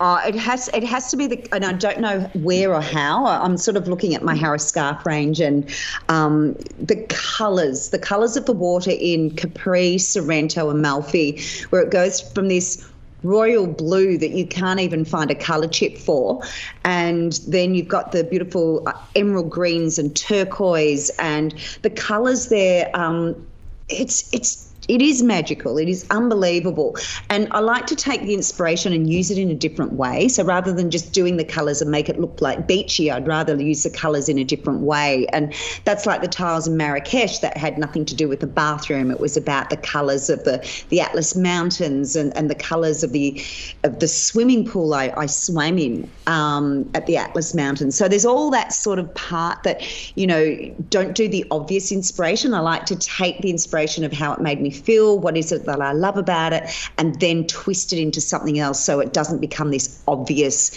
Uh, 0.01 0.21
it 0.27 0.35
has 0.35 0.69
it 0.75 0.83
has 0.83 1.11
to 1.11 1.17
be 1.17 1.27
the 1.27 1.49
and 1.53 1.65
I 1.65 1.73
don't 1.73 2.01
know 2.01 2.21
where 2.35 2.75
or 2.75 2.83
how. 2.83 3.25
I'm 3.27 3.57
sort 3.57 3.77
of 3.77 3.87
looking 3.89 4.15
at 4.15 4.23
my 4.23 4.35
Harris 4.35 4.71
Scarfe 4.71 5.07
range 5.07 5.41
and 5.41 5.71
um, 6.09 6.55
the 6.79 6.97
colours, 7.09 7.91
the 7.91 7.99
colours 7.99 8.37
of 8.37 8.45
the 8.45 8.53
water 8.53 8.91
in 8.91 9.31
Capri, 9.37 9.97
Sorrento, 9.97 10.69
and 10.69 10.83
Malfi, 10.83 11.41
where 11.71 11.81
it 11.81 11.91
goes 11.91 12.21
from 12.21 12.49
this 12.49 12.87
royal 13.25 13.67
blue 13.67 14.17
that 14.19 14.31
you 14.31 14.47
can't 14.47 14.81
even 14.81 15.05
find 15.05 15.31
a 15.31 15.35
colour 15.35 15.69
chip 15.69 15.99
for, 15.99 16.43
and 16.85 17.41
then 17.49 17.75
you've 17.75 17.89
got 17.89 18.13
the 18.13 18.25
beautiful 18.25 18.87
uh, 18.87 18.93
emerald 19.17 19.51
greens 19.51 19.99
and 19.99 20.15
turquoise 20.15 21.11
and 21.19 21.55
the 21.83 21.91
colours 21.91 22.49
there. 22.49 22.91
Um, 22.95 23.47
it's 23.89 24.33
it's 24.33 24.64
it 24.89 25.01
is 25.01 25.23
magical. 25.23 25.79
It 25.79 25.89
is 25.89 26.07
unbelievable. 26.11 26.97
And 27.31 27.49
I 27.53 27.61
like 27.61 27.87
to 27.87 27.97
take 27.97 28.23
the 28.23 28.35
inspiration 28.35 28.93
and 28.93 29.11
use 29.11 29.31
it 29.31 29.39
in 29.39 29.51
a 29.51 29.55
different 29.55 29.95
way. 29.95 30.29
So 30.29 30.45
rather 30.45 30.73
than 30.73 30.91
just 30.91 31.13
doing 31.13 31.37
the 31.37 31.45
colours 31.45 31.81
and 31.81 31.91
make 31.91 32.09
it 32.09 32.21
look 32.21 32.41
like 32.41 32.67
beachy, 32.67 33.11
I'd 33.11 33.27
rather 33.27 33.61
use 33.61 33.83
the 33.83 33.91
colours 33.91 34.29
in 34.29 34.39
a 34.39 34.45
different 34.45 34.81
way. 34.81 35.27
And 35.33 35.55
that's 35.85 36.07
like 36.07 36.21
the 36.21 36.29
tiles 36.29 36.67
in 36.67 36.77
Marrakesh 36.77 37.39
that 37.39 37.57
had 37.57 37.79
nothing 37.79 38.05
to 38.07 38.15
do 38.15 38.29
with 38.29 38.41
the 38.41 38.47
bathroom. 38.47 39.11
It 39.11 39.21
was 39.21 39.37
about 39.37 39.71
the 39.71 39.77
colours 39.77 40.29
of 40.29 40.45
the, 40.45 40.67
the 40.91 41.01
Atlas 41.01 41.35
Mountains 41.35 42.17
and, 42.17 42.37
and 42.37 42.51
the 42.51 42.55
colours 42.55 43.03
of 43.03 43.13
the 43.13 43.43
of 43.85 44.01
the 44.01 44.09
swimming 44.09 44.67
pool 44.67 44.95
I, 44.95 45.13
I 45.17 45.27
swam 45.27 45.79
in 45.79 46.11
um, 46.27 46.91
at 46.95 47.07
the 47.07 47.17
Atlas 47.17 47.55
Mountains. 47.55 47.97
So 47.97 48.09
there's 48.09 48.25
all 48.25 48.51
that 48.51 48.73
sort 48.73 48.99
of 48.99 49.13
part 49.15 49.63
that, 49.63 49.83
you 50.17 50.27
know, 50.27 50.55
don't 50.91 51.15
do 51.15 51.29
the 51.29 51.45
obvious 51.51 51.93
inspiration. 51.93 52.55
I 52.55 52.61
like 52.61 52.87
to 52.87 52.97
take 52.97 53.41
the 53.41 53.51
inspiration 53.51 54.05
of 54.05 54.13
how 54.13 54.33
it 54.33 54.41
made 54.41 54.61
me 54.61 54.74
feel, 54.75 55.19
what 55.19 55.37
is 55.37 55.53
it 55.53 55.65
that 55.65 55.81
I 55.81 55.93
love 55.93 56.17
about 56.17 56.53
it, 56.53 56.65
and 56.99 57.19
then 57.21 57.47
twist 57.47 57.93
it 57.93 58.01
into 58.01 58.21
something 58.21 58.59
else 58.59 58.81
so 58.81 59.01
it 59.01 59.13
doesn't 59.13 59.41
become 59.41 59.71
this 59.71 60.03
obvious, 60.07 60.73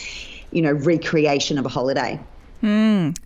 you 0.51 0.61
know, 0.61 0.73
recreation 0.73 1.57
of 1.57 1.65
a 1.65 1.69
holiday. 1.69 2.19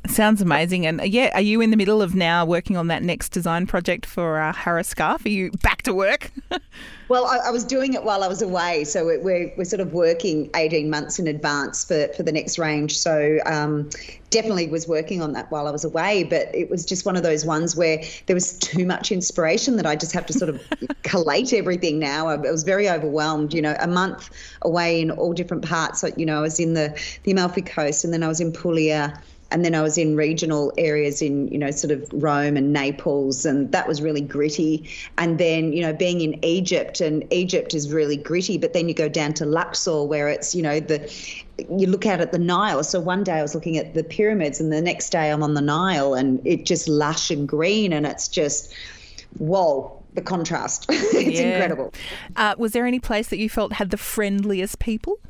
Sounds 0.07 0.41
amazing. 0.41 0.85
And 0.85 0.99
uh, 0.99 1.05
yeah, 1.05 1.31
are 1.33 1.41
you 1.41 1.61
in 1.61 1.71
the 1.71 1.77
middle 1.77 2.01
of 2.01 2.15
now 2.15 2.45
working 2.45 2.75
on 2.75 2.87
that 2.87 3.03
next 3.03 3.29
design 3.29 3.65
project 3.65 4.05
for 4.05 4.39
uh, 4.39 4.51
Harris 4.53 4.93
Scarfe? 4.93 5.25
Are 5.25 5.29
you 5.29 5.51
back 5.61 5.83
to 5.83 5.93
work? 5.93 6.31
Well, 7.11 7.25
I, 7.25 7.39
I 7.47 7.49
was 7.51 7.65
doing 7.65 7.93
it 7.93 8.05
while 8.05 8.23
I 8.23 8.29
was 8.29 8.41
away, 8.41 8.85
so 8.85 9.03
we're, 9.03 9.19
we're, 9.19 9.53
we're 9.57 9.65
sort 9.65 9.81
of 9.81 9.91
working 9.91 10.49
18 10.55 10.89
months 10.89 11.19
in 11.19 11.27
advance 11.27 11.83
for, 11.83 12.07
for 12.15 12.23
the 12.23 12.31
next 12.31 12.57
range. 12.57 12.97
So 12.97 13.37
um, 13.45 13.89
definitely 14.29 14.67
was 14.67 14.87
working 14.87 15.21
on 15.21 15.33
that 15.33 15.51
while 15.51 15.67
I 15.67 15.71
was 15.71 15.83
away, 15.83 16.23
but 16.23 16.47
it 16.55 16.69
was 16.69 16.85
just 16.85 17.05
one 17.05 17.17
of 17.17 17.23
those 17.23 17.45
ones 17.45 17.75
where 17.75 18.01
there 18.27 18.33
was 18.33 18.57
too 18.59 18.85
much 18.85 19.11
inspiration 19.11 19.75
that 19.75 19.85
I 19.85 19.97
just 19.97 20.13
have 20.13 20.25
to 20.27 20.31
sort 20.31 20.51
of 20.51 20.63
collate 21.03 21.51
everything 21.51 21.99
now. 21.99 22.29
I, 22.29 22.35
I 22.35 22.49
was 22.49 22.63
very 22.63 22.89
overwhelmed. 22.89 23.53
You 23.53 23.61
know, 23.61 23.75
a 23.81 23.87
month 23.87 24.29
away 24.61 25.01
in 25.01 25.11
all 25.11 25.33
different 25.33 25.67
parts. 25.67 25.99
So, 25.99 26.11
you 26.15 26.25
know, 26.25 26.37
I 26.37 26.41
was 26.41 26.61
in 26.61 26.75
the, 26.75 26.97
the 27.23 27.31
Amalfi 27.31 27.63
Coast, 27.63 28.05
and 28.05 28.13
then 28.13 28.23
I 28.23 28.29
was 28.29 28.39
in 28.39 28.53
Puglia 28.53 29.21
and 29.51 29.63
then 29.65 29.75
I 29.75 29.81
was 29.81 29.97
in 29.97 30.15
regional 30.15 30.71
areas 30.77 31.21
in 31.21 31.47
you 31.49 31.57
know 31.57 31.71
sort 31.71 31.91
of 31.91 32.09
Rome 32.13 32.57
and 32.57 32.73
Naples, 32.73 33.45
and 33.45 33.71
that 33.71 33.87
was 33.87 34.01
really 34.01 34.21
gritty. 34.21 34.89
And 35.17 35.37
then 35.37 35.73
you 35.73 35.81
know 35.81 35.93
being 35.93 36.21
in 36.21 36.43
Egypt, 36.43 37.01
and 37.01 37.25
Egypt 37.31 37.73
is 37.73 37.91
really 37.91 38.17
gritty, 38.17 38.57
but 38.57 38.73
then 38.73 38.87
you 38.87 38.93
go 38.93 39.09
down 39.09 39.33
to 39.35 39.45
Luxor 39.45 40.03
where 40.03 40.27
it's 40.27 40.55
you 40.55 40.61
know 40.61 40.79
the 40.79 40.97
you 41.69 41.87
look 41.87 42.05
out 42.05 42.21
at 42.21 42.31
the 42.31 42.39
Nile. 42.39 42.83
So 42.83 42.99
one 42.99 43.23
day 43.23 43.33
I 43.33 43.41
was 43.41 43.53
looking 43.53 43.77
at 43.77 43.93
the 43.93 44.03
pyramids, 44.03 44.59
and 44.59 44.71
the 44.71 44.81
next 44.81 45.09
day 45.11 45.31
I'm 45.31 45.43
on 45.43 45.53
the 45.53 45.61
Nile, 45.61 46.13
and 46.15 46.41
it 46.45 46.65
just 46.65 46.87
lush 46.87 47.29
and 47.29 47.47
green, 47.47 47.93
and 47.93 48.05
it's 48.05 48.27
just 48.27 48.73
whoa. 49.37 49.97
The 50.13 50.21
contrast, 50.21 50.87
it's 50.89 51.39
Yeah. 51.39 51.53
incredible. 51.53 51.93
Uh, 52.35 52.53
was 52.57 52.73
there 52.73 52.85
any 52.85 52.99
place 52.99 53.29
that 53.29 53.37
you 53.37 53.49
felt 53.49 53.71
had 53.71 53.91
the 53.91 53.97
friendliest 53.97 54.77
people? 54.79 55.21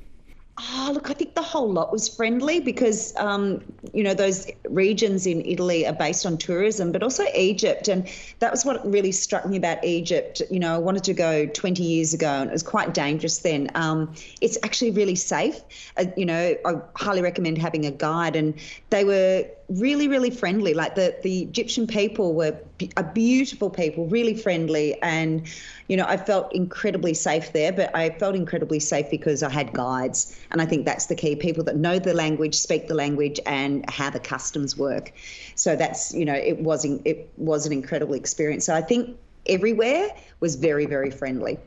Oh, 0.58 0.92
look, 0.94 1.10
I 1.10 1.14
think 1.14 1.34
the 1.34 1.42
whole 1.42 1.72
lot 1.72 1.92
was 1.92 2.10
friendly 2.10 2.60
because, 2.60 3.16
um, 3.16 3.64
you 3.94 4.04
know, 4.04 4.14
those 4.14 4.48
regions 4.70 5.26
in 5.26 5.46
Italy 5.46 5.88
are 5.88 5.94
based 5.94 6.26
on 6.26 6.38
tourism, 6.38 6.92
but 6.92 7.02
also 7.02 7.24
Egypt. 7.34 7.88
And 7.88 8.08
that 8.40 8.52
was 8.52 8.66
what 8.66 8.86
really 8.90 9.14
struck 9.14 9.48
me 9.48 9.56
about 9.56 9.84
Egypt. 9.84 10.42
You 10.52 10.60
know, 10.60 10.76
I 10.76 10.78
wanted 10.78 11.06
to 11.06 11.14
go 11.14 11.46
20 11.46 11.84
years 11.84 12.14
ago 12.14 12.28
and 12.28 12.50
it 12.50 12.54
was 12.54 12.64
quite 12.64 12.94
dangerous 12.94 13.40
then. 13.40 13.72
Um, 13.76 14.14
it's 14.42 14.58
actually 14.62 14.92
really 14.92 15.16
safe. 15.16 15.62
Uh, 15.96 16.06
you 16.18 16.26
know, 16.26 16.56
I 16.66 16.74
highly 16.96 17.22
recommend 17.22 17.58
having 17.58 17.86
a 17.86 17.92
guide. 17.92 18.36
And 18.36 18.54
they 18.90 19.06
were 19.06 19.46
really, 19.70 20.10
really 20.10 20.32
friendly. 20.32 20.74
Like 20.74 20.96
the, 20.96 21.16
the 21.24 21.44
Egyptian 21.44 21.88
people 21.88 22.34
were 22.34 22.60
be- 22.82 22.92
a 22.98 23.04
beautiful 23.04 23.70
people, 23.70 24.08
really 24.08 24.34
friendly. 24.34 25.00
And, 25.02 25.48
you 25.88 25.98
know, 25.98 26.06
I 26.08 26.18
felt 26.18 26.54
incredibly 26.54 27.14
safe 27.14 27.54
there, 27.54 27.72
but 27.72 27.96
I 27.96 28.10
felt 28.10 28.36
incredibly 28.36 28.80
safe 28.80 29.10
because 29.10 29.44
I 29.44 29.50
had 29.50 29.74
guides. 29.74 30.38
And 30.52 30.62
I 30.62 30.66
think 30.66 30.86
that's 30.86 31.06
the 31.06 31.16
key 31.16 31.36
people 31.36 31.64
that 31.66 31.78
know 31.78 32.00
the 32.00 32.14
language, 32.14 32.56
speak 32.56 32.88
the 32.88 32.96
language, 32.96 33.40
and 33.46 33.88
how 33.90 34.10
the 34.10 34.20
customs 34.20 34.78
work. 34.78 35.14
So 35.56 35.76
that's, 35.76 36.14
you 36.14 36.26
know, 36.26 36.34
it 36.34 36.60
was, 36.60 36.86
it 36.86 37.30
was 37.38 37.66
an 37.66 37.74
incredible 37.74 38.16
experience. 38.16 38.66
So 38.66 38.76
I 38.76 38.82
think 38.82 39.18
everywhere 39.46 40.10
was 40.40 40.56
very, 40.56 40.86
very 40.86 41.12
friendly. 41.12 41.58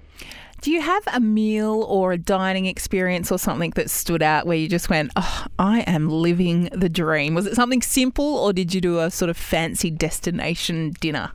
Do 0.64 0.70
you 0.70 0.80
have 0.80 1.02
a 1.12 1.20
meal 1.20 1.84
or 1.90 2.12
a 2.12 2.16
dining 2.16 2.64
experience 2.64 3.30
or 3.30 3.38
something 3.38 3.72
that 3.72 3.90
stood 3.90 4.22
out 4.22 4.46
where 4.46 4.56
you 4.56 4.66
just 4.66 4.88
went, 4.88 5.12
oh, 5.14 5.44
I 5.58 5.80
am 5.80 6.08
living 6.08 6.70
the 6.72 6.88
dream? 6.88 7.34
Was 7.34 7.44
it 7.44 7.54
something 7.54 7.82
simple 7.82 8.24
or 8.24 8.54
did 8.54 8.72
you 8.72 8.80
do 8.80 8.98
a 8.98 9.10
sort 9.10 9.28
of 9.28 9.36
fancy 9.36 9.90
destination 9.90 10.94
dinner? 11.00 11.32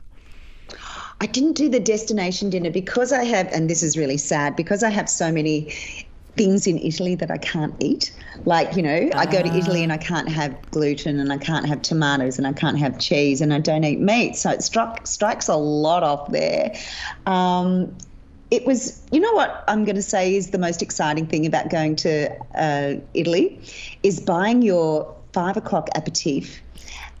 I 1.20 1.26
didn't 1.26 1.52
do 1.52 1.68
the 1.68 1.78
destination 1.78 2.50
dinner 2.50 2.72
because 2.72 3.12
I 3.12 3.22
have, 3.22 3.46
and 3.52 3.70
this 3.70 3.84
is 3.84 3.96
really 3.96 4.16
sad, 4.16 4.56
because 4.56 4.82
I 4.82 4.90
have 4.90 5.08
so 5.08 5.30
many 5.30 5.72
things 6.36 6.66
in 6.66 6.78
Italy 6.78 7.14
that 7.14 7.30
I 7.30 7.38
can't 7.38 7.74
eat. 7.78 8.12
Like, 8.46 8.74
you 8.74 8.82
know, 8.82 9.10
I 9.14 9.26
go 9.26 9.42
to 9.42 9.54
Italy 9.54 9.84
and 9.84 9.92
I 9.92 9.98
can't 9.98 10.28
have 10.28 10.56
gluten 10.72 11.20
and 11.20 11.32
I 11.32 11.38
can't 11.38 11.66
have 11.66 11.82
tomatoes 11.82 12.36
and 12.36 12.48
I 12.48 12.52
can't 12.52 12.78
have 12.80 12.98
cheese 12.98 13.40
and 13.40 13.54
I 13.54 13.60
don't 13.60 13.84
eat 13.84 14.00
meat. 14.00 14.34
So 14.34 14.50
it 14.50 14.64
struck, 14.64 15.06
strikes 15.06 15.46
a 15.46 15.54
lot 15.54 16.02
off 16.02 16.32
there. 16.32 16.74
Um, 17.26 17.96
it 18.50 18.66
was, 18.66 19.00
you 19.12 19.20
know 19.20 19.32
what 19.32 19.64
I'm 19.68 19.84
going 19.84 19.96
to 19.96 20.02
say 20.02 20.34
is 20.34 20.50
the 20.50 20.58
most 20.58 20.82
exciting 20.82 21.26
thing 21.26 21.46
about 21.46 21.70
going 21.70 21.96
to 21.96 22.30
uh, 22.54 22.94
Italy 23.14 23.60
is 24.02 24.20
buying 24.20 24.62
your 24.62 25.14
five 25.32 25.56
o'clock 25.56 25.88
aperitif 25.94 26.60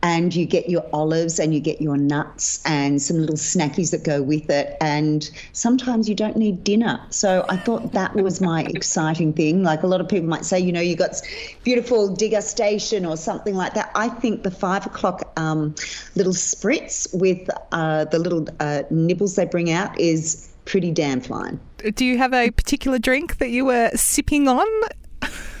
and 0.02 0.34
you 0.34 0.46
get 0.46 0.68
your 0.68 0.84
olives 0.92 1.38
and 1.38 1.52
you 1.52 1.60
get 1.60 1.80
your 1.80 1.96
nuts 1.96 2.62
and 2.64 3.02
some 3.02 3.18
little 3.18 3.36
snackies 3.36 3.90
that 3.90 4.02
go 4.02 4.22
with 4.22 4.48
it. 4.48 4.76
And 4.80 5.30
sometimes 5.52 6.08
you 6.08 6.14
don't 6.14 6.36
need 6.36 6.64
dinner. 6.64 7.00
So 7.10 7.44
I 7.48 7.56
thought 7.56 7.92
that 7.92 8.14
was 8.14 8.40
my 8.40 8.62
exciting 8.74 9.34
thing. 9.34 9.62
Like 9.62 9.82
a 9.82 9.86
lot 9.86 10.00
of 10.00 10.08
people 10.08 10.28
might 10.28 10.46
say, 10.46 10.58
you 10.58 10.72
know, 10.72 10.80
you 10.80 10.96
got 10.96 11.20
beautiful 11.64 12.08
degustation 12.16 13.08
or 13.08 13.16
something 13.16 13.54
like 13.54 13.74
that. 13.74 13.90
I 13.94 14.08
think 14.08 14.42
the 14.42 14.50
five 14.50 14.86
o'clock 14.86 15.30
um, 15.36 15.74
little 16.16 16.32
spritz 16.32 17.06
with 17.18 17.50
uh, 17.72 18.06
the 18.06 18.18
little 18.18 18.46
uh, 18.58 18.84
nibbles 18.90 19.36
they 19.36 19.44
bring 19.44 19.70
out 19.70 19.98
is 20.00 20.49
pretty 20.70 20.92
damn 20.92 21.20
fine. 21.20 21.58
Do 21.96 22.04
you 22.04 22.16
have 22.18 22.32
a 22.32 22.52
particular 22.52 23.00
drink 23.00 23.38
that 23.38 23.50
you 23.50 23.64
were 23.64 23.90
sipping 23.96 24.46
on? 24.46 24.66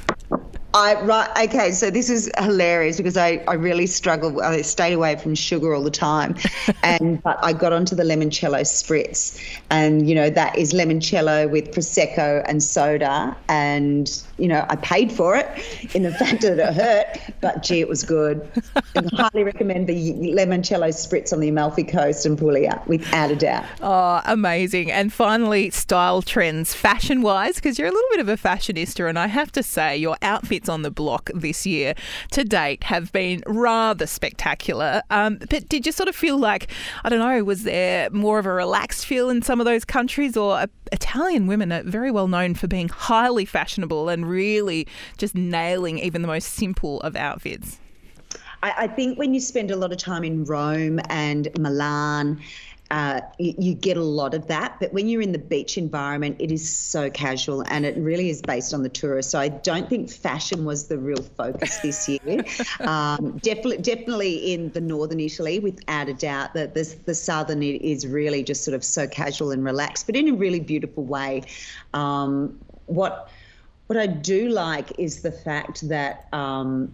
I 0.72 1.00
right 1.02 1.48
okay, 1.48 1.72
so 1.72 1.90
this 1.90 2.08
is 2.08 2.30
hilarious 2.38 2.96
because 2.96 3.16
I, 3.16 3.42
I 3.48 3.54
really 3.54 3.86
struggle. 3.86 4.40
I 4.40 4.62
stayed 4.62 4.92
away 4.92 5.16
from 5.16 5.34
sugar 5.34 5.74
all 5.74 5.82
the 5.82 5.90
time, 5.90 6.36
and 6.84 7.20
but 7.22 7.38
I 7.42 7.52
got 7.52 7.72
onto 7.72 7.96
the 7.96 8.04
limoncello 8.04 8.60
spritz, 8.60 9.40
and 9.70 10.08
you 10.08 10.14
know 10.14 10.30
that 10.30 10.56
is 10.56 10.72
limoncello 10.72 11.50
with 11.50 11.72
prosecco 11.72 12.44
and 12.46 12.62
soda, 12.62 13.36
and 13.48 14.22
you 14.38 14.46
know 14.46 14.64
I 14.68 14.76
paid 14.76 15.10
for 15.10 15.34
it 15.34 15.48
in 15.92 16.04
the 16.04 16.12
fact 16.12 16.42
that 16.42 16.60
it 16.60 16.74
hurt, 16.74 17.18
but 17.40 17.64
gee, 17.64 17.80
it 17.80 17.88
was 17.88 18.04
good. 18.04 18.48
I 18.94 19.02
highly 19.12 19.42
recommend 19.42 19.88
the 19.88 20.12
limoncello 20.12 20.90
spritz 20.90 21.32
on 21.32 21.40
the 21.40 21.48
Amalfi 21.48 21.82
Coast 21.82 22.24
and 22.26 22.38
Puglia, 22.38 22.80
without 22.86 23.32
a 23.32 23.36
doubt. 23.36 23.64
Oh, 23.82 24.20
amazing! 24.24 24.92
And 24.92 25.12
finally, 25.12 25.70
style 25.70 26.22
trends, 26.22 26.74
fashion 26.74 27.22
wise, 27.22 27.56
because 27.56 27.76
you're 27.76 27.88
a 27.88 27.92
little 27.92 28.10
bit 28.10 28.20
of 28.20 28.28
a 28.28 28.36
fashionista, 28.36 29.08
and 29.08 29.18
I 29.18 29.26
have 29.26 29.50
to 29.52 29.64
say 29.64 29.96
your 29.96 30.16
outfit 30.22 30.59
on 30.68 30.82
the 30.82 30.90
block 30.90 31.30
this 31.34 31.66
year 31.66 31.94
to 32.32 32.44
date 32.44 32.84
have 32.84 33.12
been 33.12 33.42
rather 33.46 34.06
spectacular. 34.06 35.02
Um, 35.10 35.38
but 35.50 35.68
did 35.68 35.86
you 35.86 35.92
sort 35.92 36.08
of 36.08 36.16
feel 36.16 36.38
like, 36.38 36.70
I 37.04 37.08
don't 37.08 37.18
know, 37.18 37.42
was 37.44 37.64
there 37.64 38.10
more 38.10 38.38
of 38.38 38.46
a 38.46 38.52
relaxed 38.52 39.06
feel 39.06 39.30
in 39.30 39.42
some 39.42 39.60
of 39.60 39.64
those 39.66 39.84
countries? 39.84 40.36
Or 40.36 40.58
uh, 40.58 40.66
Italian 40.92 41.46
women 41.46 41.72
are 41.72 41.82
very 41.82 42.10
well 42.10 42.28
known 42.28 42.54
for 42.54 42.66
being 42.66 42.88
highly 42.88 43.44
fashionable 43.44 44.08
and 44.08 44.28
really 44.28 44.86
just 45.18 45.34
nailing 45.34 45.98
even 45.98 46.22
the 46.22 46.28
most 46.28 46.52
simple 46.52 47.00
of 47.00 47.16
outfits. 47.16 47.78
I, 48.62 48.74
I 48.78 48.86
think 48.88 49.18
when 49.18 49.34
you 49.34 49.40
spend 49.40 49.70
a 49.70 49.76
lot 49.76 49.92
of 49.92 49.98
time 49.98 50.24
in 50.24 50.44
Rome 50.44 51.00
and 51.08 51.48
Milan, 51.58 52.40
uh, 52.90 53.20
you, 53.38 53.54
you, 53.58 53.74
get 53.74 53.96
a 53.96 54.02
lot 54.02 54.34
of 54.34 54.48
that. 54.48 54.76
But 54.80 54.92
when 54.92 55.08
you're 55.08 55.22
in 55.22 55.32
the 55.32 55.38
beach 55.38 55.78
environment, 55.78 56.36
it 56.40 56.50
is 56.50 56.68
so 56.68 57.08
casual 57.08 57.62
and 57.68 57.86
it 57.86 57.96
really 57.96 58.30
is 58.30 58.42
based 58.42 58.74
on 58.74 58.82
the 58.82 58.88
tourist. 58.88 59.30
So 59.30 59.38
I 59.38 59.48
don't 59.48 59.88
think 59.88 60.10
fashion 60.10 60.64
was 60.64 60.88
the 60.88 60.98
real 60.98 61.22
focus 61.22 61.78
this 61.78 62.08
year. 62.08 62.44
um, 62.80 63.38
definitely, 63.38 63.78
definitely 63.78 64.52
in 64.52 64.70
the 64.72 64.80
northern 64.80 65.20
Italy, 65.20 65.60
without 65.60 66.08
a 66.08 66.14
doubt, 66.14 66.54
that 66.54 66.74
the, 66.74 66.96
the 67.04 67.14
southern 67.14 67.62
is 67.62 68.06
really 68.06 68.42
just 68.42 68.64
sort 68.64 68.74
of 68.74 68.82
so 68.82 69.06
casual 69.06 69.52
and 69.52 69.64
relaxed, 69.64 70.06
but 70.06 70.16
in 70.16 70.28
a 70.28 70.32
really 70.32 70.60
beautiful 70.60 71.04
way. 71.04 71.42
Um, 71.94 72.58
what 72.86 73.30
what 73.86 73.98
I 73.98 74.06
do 74.06 74.48
like 74.50 74.98
is 74.98 75.22
the 75.22 75.32
fact 75.32 75.88
that 75.88 76.28
um, 76.32 76.92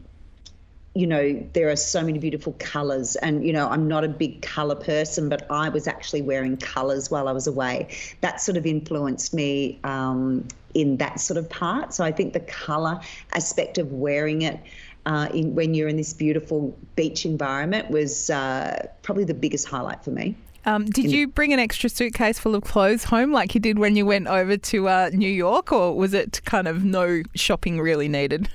you 0.97 1.07
know, 1.07 1.47
there 1.53 1.69
are 1.69 1.77
so 1.77 2.03
many 2.03 2.19
beautiful 2.19 2.57
colors. 2.59 3.17
And, 3.17 3.47
you 3.47 3.53
know, 3.53 3.69
I'm 3.69 3.87
not 3.87 4.03
a 4.03 4.09
big 4.09 4.41
color 4.41 4.75
person, 4.75 5.29
but 5.29 5.47
I 5.51 5.69
was 5.69 5.87
actually 5.87 6.23
wearing 6.23 6.57
colors 6.57 7.11
while 7.11 7.29
I 7.29 7.33
was 7.33 7.47
away. 7.47 7.95
That 8.23 8.41
sort 8.41 8.57
of 8.57 8.65
influenced 8.65 9.35
me 9.35 9.79
um, 9.85 10.49
in 10.73 10.97
that 10.97 11.21
sort 11.21 11.37
of 11.37 11.51
part. 11.51 11.93
So 11.93 12.03
I 12.03 12.13
think 12.13 12.33
the 12.33 12.41
color 12.41 12.99
aspect 13.35 13.77
of 13.77 13.93
wearing 13.93 14.43
it. 14.43 14.59
Uh, 15.05 15.29
in, 15.33 15.55
when 15.55 15.73
you're 15.73 15.87
in 15.87 15.97
this 15.97 16.13
beautiful 16.13 16.77
beach 16.97 17.25
environment 17.25 17.89
was 17.91 18.29
uh, 18.29 18.89
probably 19.03 19.23
the 19.23 19.35
biggest 19.35 19.69
highlight 19.69 20.03
for 20.03 20.11
me. 20.11 20.35
Um, 20.65 20.85
did 20.85 21.13
you 21.13 21.29
bring 21.29 21.53
an 21.53 21.61
extra 21.61 21.89
suitcase 21.89 22.41
full 22.41 22.57
of 22.57 22.65
clothes 22.65 23.05
home 23.05 23.31
like 23.31 23.55
you 23.55 23.61
did 23.61 23.79
when 23.79 23.95
you 23.95 24.05
went 24.05 24.27
over 24.27 24.57
to 24.57 24.89
uh, 24.89 25.11
New 25.13 25.31
York, 25.31 25.71
or 25.71 25.95
was 25.95 26.13
it 26.13 26.41
kind 26.45 26.67
of 26.67 26.83
no 26.83 27.23
shopping 27.37 27.81
really 27.81 28.09
needed? 28.09 28.49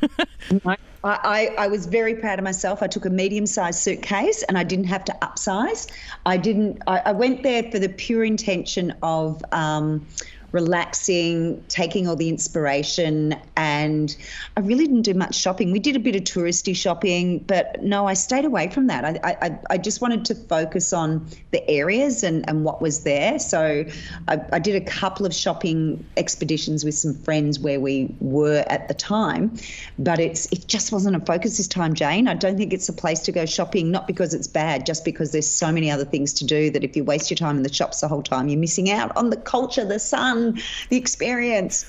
I, 1.04 1.54
I, 1.58 1.64
I, 1.66 1.68
was 1.68 1.86
very 1.86 2.16
proud 2.16 2.38
of 2.40 2.44
myself. 2.44 2.84
I 2.84 2.88
took 2.88 3.06
a 3.06 3.10
medium 3.10 3.46
sized 3.46 3.80
suitcase 3.80 4.44
and 4.44 4.58
I 4.58 4.64
didn't 4.64 4.86
have 4.86 5.04
to 5.06 5.18
upsize. 5.22 5.88
I 6.26 6.38
didn't, 6.38 6.82
I, 6.88 7.00
I 7.06 7.12
went 7.12 7.44
there 7.44 7.64
for 7.72 7.80
the 7.80 7.90
pure 7.90 8.24
intention 8.24 8.94
of. 9.02 9.44
Um, 9.52 10.06
relaxing, 10.52 11.64
taking 11.68 12.08
all 12.08 12.16
the 12.16 12.30
inspiration. 12.30 13.36
And 13.56 14.16
I 14.58 14.62
really 14.62 14.86
didn't 14.86 15.04
do 15.04 15.14
much 15.14 15.36
shopping. 15.36 15.72
We 15.72 15.80
did 15.80 15.96
a 15.96 16.00
bit 16.00 16.16
of 16.16 16.24
touristy 16.24 16.76
shopping, 16.76 17.40
but 17.40 17.82
no, 17.82 18.08
I 18.08 18.14
stayed 18.14 18.46
away 18.46 18.70
from 18.70 18.88
that. 18.88 19.06
I, 19.06 19.38
I, 19.42 19.60
I 19.70 19.78
just 19.78 20.02
wanted 20.02 20.26
to 20.26 20.36
focus 20.36 20.94
on 20.94 21.28
the 21.52 21.68
areas 21.70 22.24
and, 22.24 22.48
and 22.50 22.64
what 22.64 22.82
was 22.82 23.04
there. 23.04 23.40
So 23.40 23.86
I, 24.28 24.42
I 24.52 24.60
did 24.60 24.76
a 24.76 24.86
couple 24.86 25.26
of 25.26 25.34
shopping 25.34 26.06
expeditions 26.18 26.84
with 26.84 26.96
some 26.96 27.14
friends 27.14 27.60
where 27.60 27.80
we 27.80 28.14
were 28.20 28.64
at 28.68 28.88
the 28.88 28.94
time, 28.94 29.58
but 30.00 30.20
it's 30.20 30.52
it 30.52 30.68
just 30.68 30.92
wasn't 30.92 31.16
a 31.16 31.20
focus 31.20 31.58
this 31.58 31.68
time, 31.68 31.94
Jane. 31.94 32.28
I 32.28 32.34
don't 32.34 32.58
think 32.58 32.74
it's 32.74 32.90
a 32.90 32.94
place 32.94 33.20
to 33.22 33.32
go 33.32 33.46
shopping, 33.46 33.92
not 33.92 34.08
because 34.08 34.34
it's 34.34 34.48
bad, 34.48 34.86
just 34.86 35.06
because 35.06 35.32
there's 35.32 35.50
so 35.50 35.72
many 35.72 35.90
other 35.90 36.06
things 36.06 36.34
to 36.34 36.46
do 36.46 36.70
that 36.72 36.84
if 36.84 36.96
you 36.96 37.04
waste 37.04 37.30
your 37.30 37.38
time 37.38 37.58
in 37.58 37.64
the 37.64 37.74
shops 37.74 38.02
the 38.02 38.08
whole 38.08 38.24
time, 38.24 38.48
you're 38.48 38.60
missing 38.60 38.90
out 38.90 39.16
on 39.16 39.30
the 39.30 39.38
culture, 39.38 39.86
the 39.86 40.00
sun, 40.00 40.41
the 40.90 40.98
experience. 40.98 41.86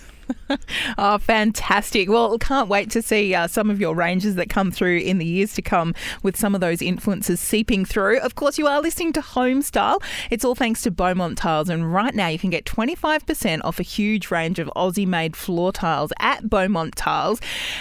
oh, 0.98 1.18
fantastic. 1.18 2.08
Well, 2.08 2.38
can't 2.38 2.68
wait 2.68 2.90
to 2.90 3.02
see 3.02 3.34
uh, 3.34 3.46
some 3.46 3.70
of 3.70 3.80
your 3.80 3.94
ranges 3.94 4.34
that 4.36 4.48
come 4.48 4.70
through 4.70 4.98
in 4.98 5.18
the 5.18 5.24
years 5.24 5.54
to 5.54 5.62
come 5.62 5.94
with 6.22 6.36
some 6.36 6.54
of 6.54 6.60
those 6.60 6.82
influences 6.82 7.40
seeping 7.40 7.84
through. 7.84 8.18
Of 8.18 8.34
course, 8.34 8.58
you 8.58 8.66
are 8.66 8.80
listening 8.80 9.12
to 9.14 9.20
Homestyle. 9.20 10.02
It's 10.30 10.44
all 10.44 10.54
thanks 10.54 10.82
to 10.82 10.90
Beaumont 10.90 11.38
Tiles, 11.38 11.68
and 11.68 11.92
right 11.92 12.14
now 12.14 12.28
you 12.28 12.38
can 12.38 12.50
get 12.50 12.64
25% 12.64 13.60
off 13.64 13.78
a 13.78 13.82
huge 13.82 14.30
range 14.30 14.58
of 14.58 14.70
Aussie 14.76 15.06
made 15.06 15.36
floor 15.36 15.72
tiles 15.72 16.12
at 16.20 16.48
Beaumont 16.48 16.96
Tiles. 16.96 17.40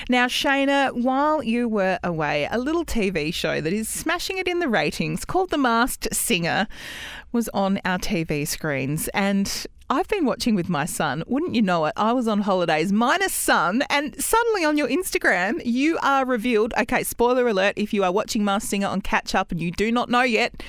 Now, 0.10 0.27
Shaynna, 0.27 0.93
while 0.93 1.43
you 1.43 1.67
were 1.67 1.99
away, 2.03 2.47
a 2.51 2.57
little 2.57 2.86
TV 2.86 3.34
show 3.34 3.62
that 3.62 3.73
is 3.73 3.89
smashing 3.89 4.38
it 4.38 4.47
in 4.47 4.60
the 4.60 4.69
ratings 4.69 5.25
called 5.25 5.49
The 5.49 5.57
Masked 5.57 6.13
Singer 6.13 6.67
was 7.31 7.49
on 7.49 7.79
our 7.86 7.97
TV 7.97 8.45
screens, 8.45 9.07
and 9.10 9.65
I've 9.91 10.08
been 10.08 10.23
watching 10.23 10.56
with 10.56 10.69
my 10.69 10.86
son. 10.86 11.21
Wouldn't 11.27 11.54
you 11.54 11.62
know 11.62 11.84
it? 11.84 11.91
I 11.97 12.13
was 12.13 12.25
on 12.25 12.39
holidays, 12.39 12.93
minus 12.93 13.34
son, 13.34 13.84
and 13.89 14.15
suddenly 14.23 14.63
on 14.63 14.77
your 14.77 14.88
Instagram, 14.88 15.62
you 15.65 15.99
are 16.01 16.25
revealed. 16.25 16.73
Okay, 16.80 17.04
spoiler 17.04 17.45
alert 17.45 17.73
if 17.75 17.93
you 17.93 18.06
are 18.06 18.12
watching 18.13 18.45
Masked 18.45 18.69
Singer 18.69 18.88
on 18.88 19.01
catch 19.01 19.36
up 19.36 19.51
and 19.51 19.60
you 19.60 19.69
do 19.69 19.91
not 19.91 20.10
know 20.10 20.21
yet, 20.21 20.63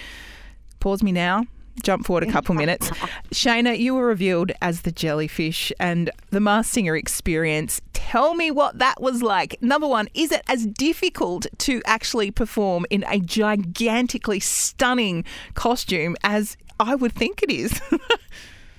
pause 0.81 1.05
me 1.05 1.13
now. 1.13 1.45
Jump 1.85 2.05
forward 2.05 2.25
a 2.25 2.33
couple 2.33 2.57
minutes. 2.57 2.91
Shaynna, 3.31 3.79
you 3.79 3.95
were 3.95 4.07
revealed 4.07 4.51
as 4.61 4.81
the 4.81 4.91
jellyfish 4.91 5.71
and 5.79 6.11
the 6.31 6.41
Masked 6.41 6.75
Singer 6.75 6.97
experience. 6.97 7.81
Tell 7.93 8.35
me 8.35 8.51
what 8.51 8.81
that 8.81 9.01
was 9.01 9.23
like. 9.23 9.57
Number 9.63 9.87
one, 9.87 10.09
is 10.15 10.33
it 10.33 10.43
as 10.49 10.67
difficult 10.67 11.47
to 11.59 11.81
actually 11.87 12.33
perform 12.33 12.87
in 12.91 13.05
a 13.07 13.21
gigantically 13.21 14.41
stunning 14.41 15.25
costume 15.55 16.17
as 16.25 16.57
I 16.81 16.97
would 16.97 17.13
think 17.13 17.41
it 17.45 17.53
is? 17.53 17.81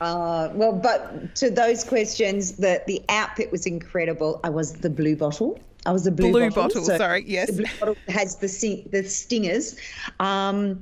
Uh, 0.03 0.49
well, 0.53 0.73
but 0.73 1.33
to 1.35 1.49
those 1.49 1.85
questions, 1.85 2.53
the 2.53 2.83
the 2.87 3.01
outfit 3.07 3.49
was 3.53 3.65
incredible. 3.65 4.41
I 4.43 4.49
was 4.49 4.73
the 4.73 4.89
blue 4.89 5.15
bottle. 5.15 5.59
I 5.85 5.93
was 5.93 6.03
the 6.03 6.11
blue, 6.11 6.31
blue 6.31 6.49
bottle. 6.49 6.63
bottle 6.63 6.83
so 6.83 6.97
sorry, 6.97 7.23
yes. 7.25 7.47
The 7.47 7.63
blue 7.63 7.71
bottle 7.79 7.95
has 8.09 8.35
the 8.35 8.83
the 8.91 9.03
stingers. 9.03 9.77
Um, 10.19 10.81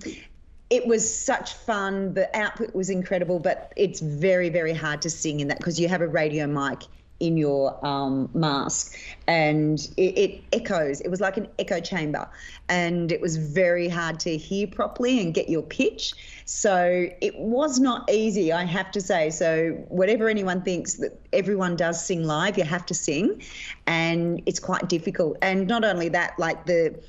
it 0.71 0.87
was 0.87 1.03
such 1.07 1.53
fun. 1.53 2.15
The 2.15 2.35
output 2.35 2.73
was 2.73 2.89
incredible, 2.89 3.37
but 3.37 3.73
it's 3.75 3.99
very, 3.99 4.49
very 4.49 4.73
hard 4.73 5.03
to 5.03 5.09
sing 5.09 5.39
in 5.39 5.49
that 5.49 5.59
because 5.59 5.79
you 5.79 5.87
have 5.87 6.01
a 6.01 6.07
radio 6.07 6.47
mic 6.47 6.83
in 7.21 7.37
your 7.37 7.83
um, 7.85 8.29
mask 8.33 8.97
and 9.27 9.87
it, 9.95 10.17
it, 10.17 10.43
echoes. 10.51 10.99
It 11.01 11.09
was 11.09 11.21
like 11.21 11.37
an 11.37 11.47
echo 11.59 11.79
chamber 11.79 12.27
and 12.67 13.11
it 13.11 13.21
was 13.21 13.37
very 13.37 13.87
hard 13.87 14.19
to 14.21 14.35
hear 14.35 14.65
properly 14.67 15.21
and 15.21 15.33
get 15.33 15.47
your 15.47 15.61
pitch. 15.61 16.13
So 16.45 17.07
it 17.21 17.37
was 17.37 17.79
not 17.79 18.11
easy, 18.11 18.51
I 18.51 18.65
have 18.65 18.91
to 18.91 19.01
say. 19.01 19.29
So, 19.29 19.71
whatever 19.87 20.27
anyone 20.27 20.63
thinks 20.63 20.95
that 20.95 21.19
everyone 21.31 21.75
does 21.75 22.03
sing 22.03 22.23
live, 22.23 22.57
you 22.57 22.63
have 22.63 22.85
to 22.87 22.93
sing 22.93 23.41
and 23.85 24.41
it's 24.47 24.59
quite 24.59 24.89
difficult. 24.89 25.37
And 25.41 25.67
not 25.67 25.85
only 25.85 26.09
that, 26.09 26.37
like 26.39 26.65
the 26.65 26.99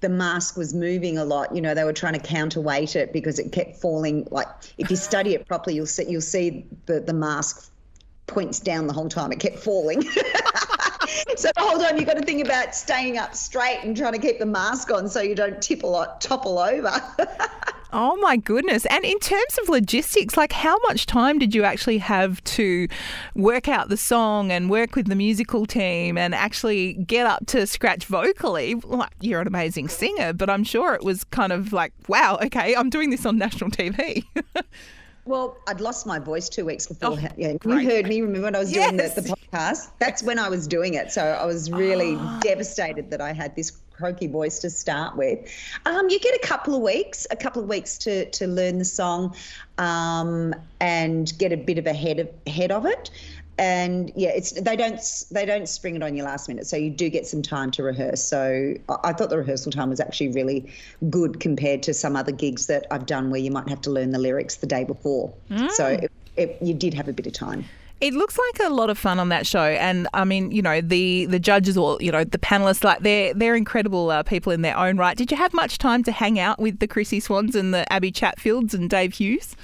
the 0.00 0.10
mask 0.10 0.58
was 0.58 0.74
moving 0.74 1.16
a 1.16 1.24
lot. 1.24 1.54
You 1.54 1.62
know, 1.62 1.74
they 1.74 1.84
were 1.84 1.92
trying 1.92 2.12
to 2.12 2.18
counterweight 2.18 2.94
it 2.94 3.14
because 3.14 3.38
it 3.38 3.50
kept 3.50 3.76
falling. 3.80 4.28
Like 4.30 4.46
if 4.76 4.90
you 4.90 4.96
study 4.96 5.34
it 5.34 5.48
properly, 5.48 5.74
you'll 5.74 5.86
see 5.86 6.04
you'll 6.06 6.20
see 6.20 6.66
the 6.84 7.00
the 7.00 7.14
mask 7.14 7.72
points 8.26 8.60
down 8.60 8.86
the 8.86 8.92
whole 8.92 9.08
time. 9.08 9.32
It 9.32 9.40
kept 9.40 9.58
falling. 9.58 10.02
so 11.36 11.50
the 11.54 11.60
whole 11.60 11.78
time 11.78 11.96
you've 11.96 12.06
got 12.06 12.16
to 12.16 12.24
think 12.24 12.44
about 12.44 12.74
staying 12.74 13.18
up 13.18 13.34
straight 13.34 13.80
and 13.82 13.96
trying 13.96 14.12
to 14.12 14.18
keep 14.18 14.38
the 14.38 14.46
mask 14.46 14.90
on 14.90 15.08
so 15.08 15.20
you 15.20 15.34
don't 15.34 15.60
tip 15.62 15.82
a 15.82 15.86
lot, 15.86 16.20
topple 16.20 16.58
over. 16.58 16.92
Oh 17.92 18.16
my 18.16 18.36
goodness. 18.36 18.84
And 18.86 19.04
in 19.06 19.18
terms 19.20 19.58
of 19.62 19.70
logistics, 19.70 20.36
like 20.36 20.52
how 20.52 20.76
much 20.86 21.06
time 21.06 21.38
did 21.38 21.54
you 21.54 21.64
actually 21.64 21.96
have 21.98 22.44
to 22.44 22.88
work 23.34 23.68
out 23.68 23.88
the 23.88 23.96
song 23.96 24.50
and 24.50 24.68
work 24.68 24.96
with 24.96 25.06
the 25.06 25.14
musical 25.14 25.64
team 25.64 26.18
and 26.18 26.34
actually 26.34 26.92
get 26.94 27.26
up 27.26 27.46
to 27.46 27.66
scratch 27.66 28.04
vocally? 28.04 28.74
You're 29.20 29.40
an 29.40 29.46
amazing 29.46 29.88
singer, 29.88 30.32
but 30.32 30.50
I'm 30.50 30.62
sure 30.62 30.94
it 30.94 31.04
was 31.04 31.24
kind 31.24 31.52
of 31.52 31.72
like, 31.72 31.92
wow, 32.06 32.38
okay, 32.42 32.74
I'm 32.74 32.90
doing 32.90 33.08
this 33.08 33.24
on 33.24 33.38
national 33.38 33.70
TV. 33.70 34.24
Well, 35.26 35.56
I'd 35.66 35.80
lost 35.80 36.06
my 36.06 36.20
voice 36.20 36.48
two 36.48 36.64
weeks 36.64 36.86
before. 36.86 37.10
Oh, 37.10 37.28
yeah, 37.36 37.56
you 37.64 37.80
heard 37.80 38.06
me. 38.06 38.20
Remember 38.20 38.46
when 38.46 38.54
I 38.54 38.60
was 38.60 38.72
yes. 38.72 38.90
doing 38.90 38.96
the, 38.96 39.20
the, 39.20 39.28
podcast? 39.28 39.90
That's 39.98 40.22
when 40.22 40.38
I 40.38 40.48
was 40.48 40.68
doing 40.68 40.94
it. 40.94 41.10
So 41.10 41.22
I 41.22 41.44
was 41.44 41.70
really 41.70 42.16
oh. 42.16 42.40
devastated 42.42 43.10
that 43.10 43.20
I 43.20 43.32
had 43.32 43.56
this 43.56 43.72
croaky 43.92 44.28
voice 44.28 44.60
to 44.60 44.70
start 44.70 45.16
with. 45.16 45.50
Um, 45.84 46.08
you 46.08 46.20
get 46.20 46.34
a 46.36 46.46
couple 46.46 46.76
of 46.76 46.82
weeks, 46.82 47.26
a 47.30 47.36
couple 47.36 47.60
of 47.60 47.68
weeks 47.68 47.98
to 47.98 48.30
to 48.30 48.46
learn 48.46 48.78
the 48.78 48.84
song, 48.84 49.34
um, 49.78 50.54
and 50.80 51.36
get 51.38 51.52
a 51.52 51.56
bit 51.56 51.78
of 51.78 51.86
a 51.86 51.92
head 51.92 52.20
of 52.20 52.28
head 52.46 52.70
of 52.70 52.86
it 52.86 53.10
and 53.58 54.12
yeah, 54.14 54.28
it's 54.30 54.52
they 54.52 54.76
don't 54.76 55.00
they 55.30 55.46
don't 55.46 55.68
spring 55.68 55.96
it 55.96 56.02
on 56.02 56.14
you 56.14 56.22
last 56.22 56.48
minute, 56.48 56.66
so 56.66 56.76
you 56.76 56.90
do 56.90 57.08
get 57.08 57.26
some 57.26 57.42
time 57.42 57.70
to 57.72 57.82
rehearse. 57.82 58.22
So 58.22 58.74
I, 59.02 59.12
thought 59.14 59.30
the 59.30 59.38
rehearsal 59.38 59.72
time 59.72 59.88
was 59.88 60.00
actually 60.00 60.28
really 60.28 60.70
good 61.08 61.40
compared 61.40 61.82
to 61.84 61.94
some 61.94 62.16
other 62.16 62.32
gigs 62.32 62.66
that 62.66 62.86
I've 62.90 63.06
done 63.06 63.30
where 63.30 63.40
you 63.40 63.50
might 63.50 63.68
have 63.68 63.80
to 63.82 63.90
learn 63.90 64.10
the 64.10 64.18
lyrics 64.18 64.56
the 64.56 64.66
day 64.66 64.84
before. 64.84 65.32
Mm. 65.50 65.70
So 65.70 65.86
it, 65.86 66.12
it, 66.36 66.58
you 66.60 66.74
did 66.74 66.92
have 66.94 67.08
a 67.08 67.14
bit 67.14 67.26
of 67.26 67.32
time. 67.32 67.64
It 68.02 68.12
looks 68.12 68.38
like 68.38 68.68
a 68.68 68.74
lot 68.74 68.90
of 68.90 68.98
fun 68.98 69.18
on 69.18 69.30
that 69.30 69.46
show, 69.46 69.64
and 69.64 70.06
I 70.12 70.24
mean, 70.24 70.50
you 70.50 70.60
know, 70.60 70.82
the 70.82 71.24
the 71.24 71.38
judges 71.38 71.78
or 71.78 71.96
you 71.98 72.12
know 72.12 72.24
the 72.24 72.38
panelists, 72.38 72.84
like 72.84 73.00
they're 73.00 73.32
they're 73.32 73.54
incredible 73.54 74.10
uh, 74.10 74.22
people 74.22 74.52
in 74.52 74.60
their 74.60 74.76
own 74.76 74.98
right. 74.98 75.16
Did 75.16 75.30
you 75.30 75.38
have 75.38 75.54
much 75.54 75.78
time 75.78 76.02
to 76.02 76.12
hang 76.12 76.38
out 76.38 76.58
with 76.58 76.78
the 76.78 76.86
Chrissie 76.86 77.20
Swans 77.20 77.56
and 77.56 77.72
the 77.72 77.90
Abbie 77.90 78.12
Chatfields 78.12 78.74
and 78.74 78.90
Dave 78.90 79.14
Hughes? 79.14 79.56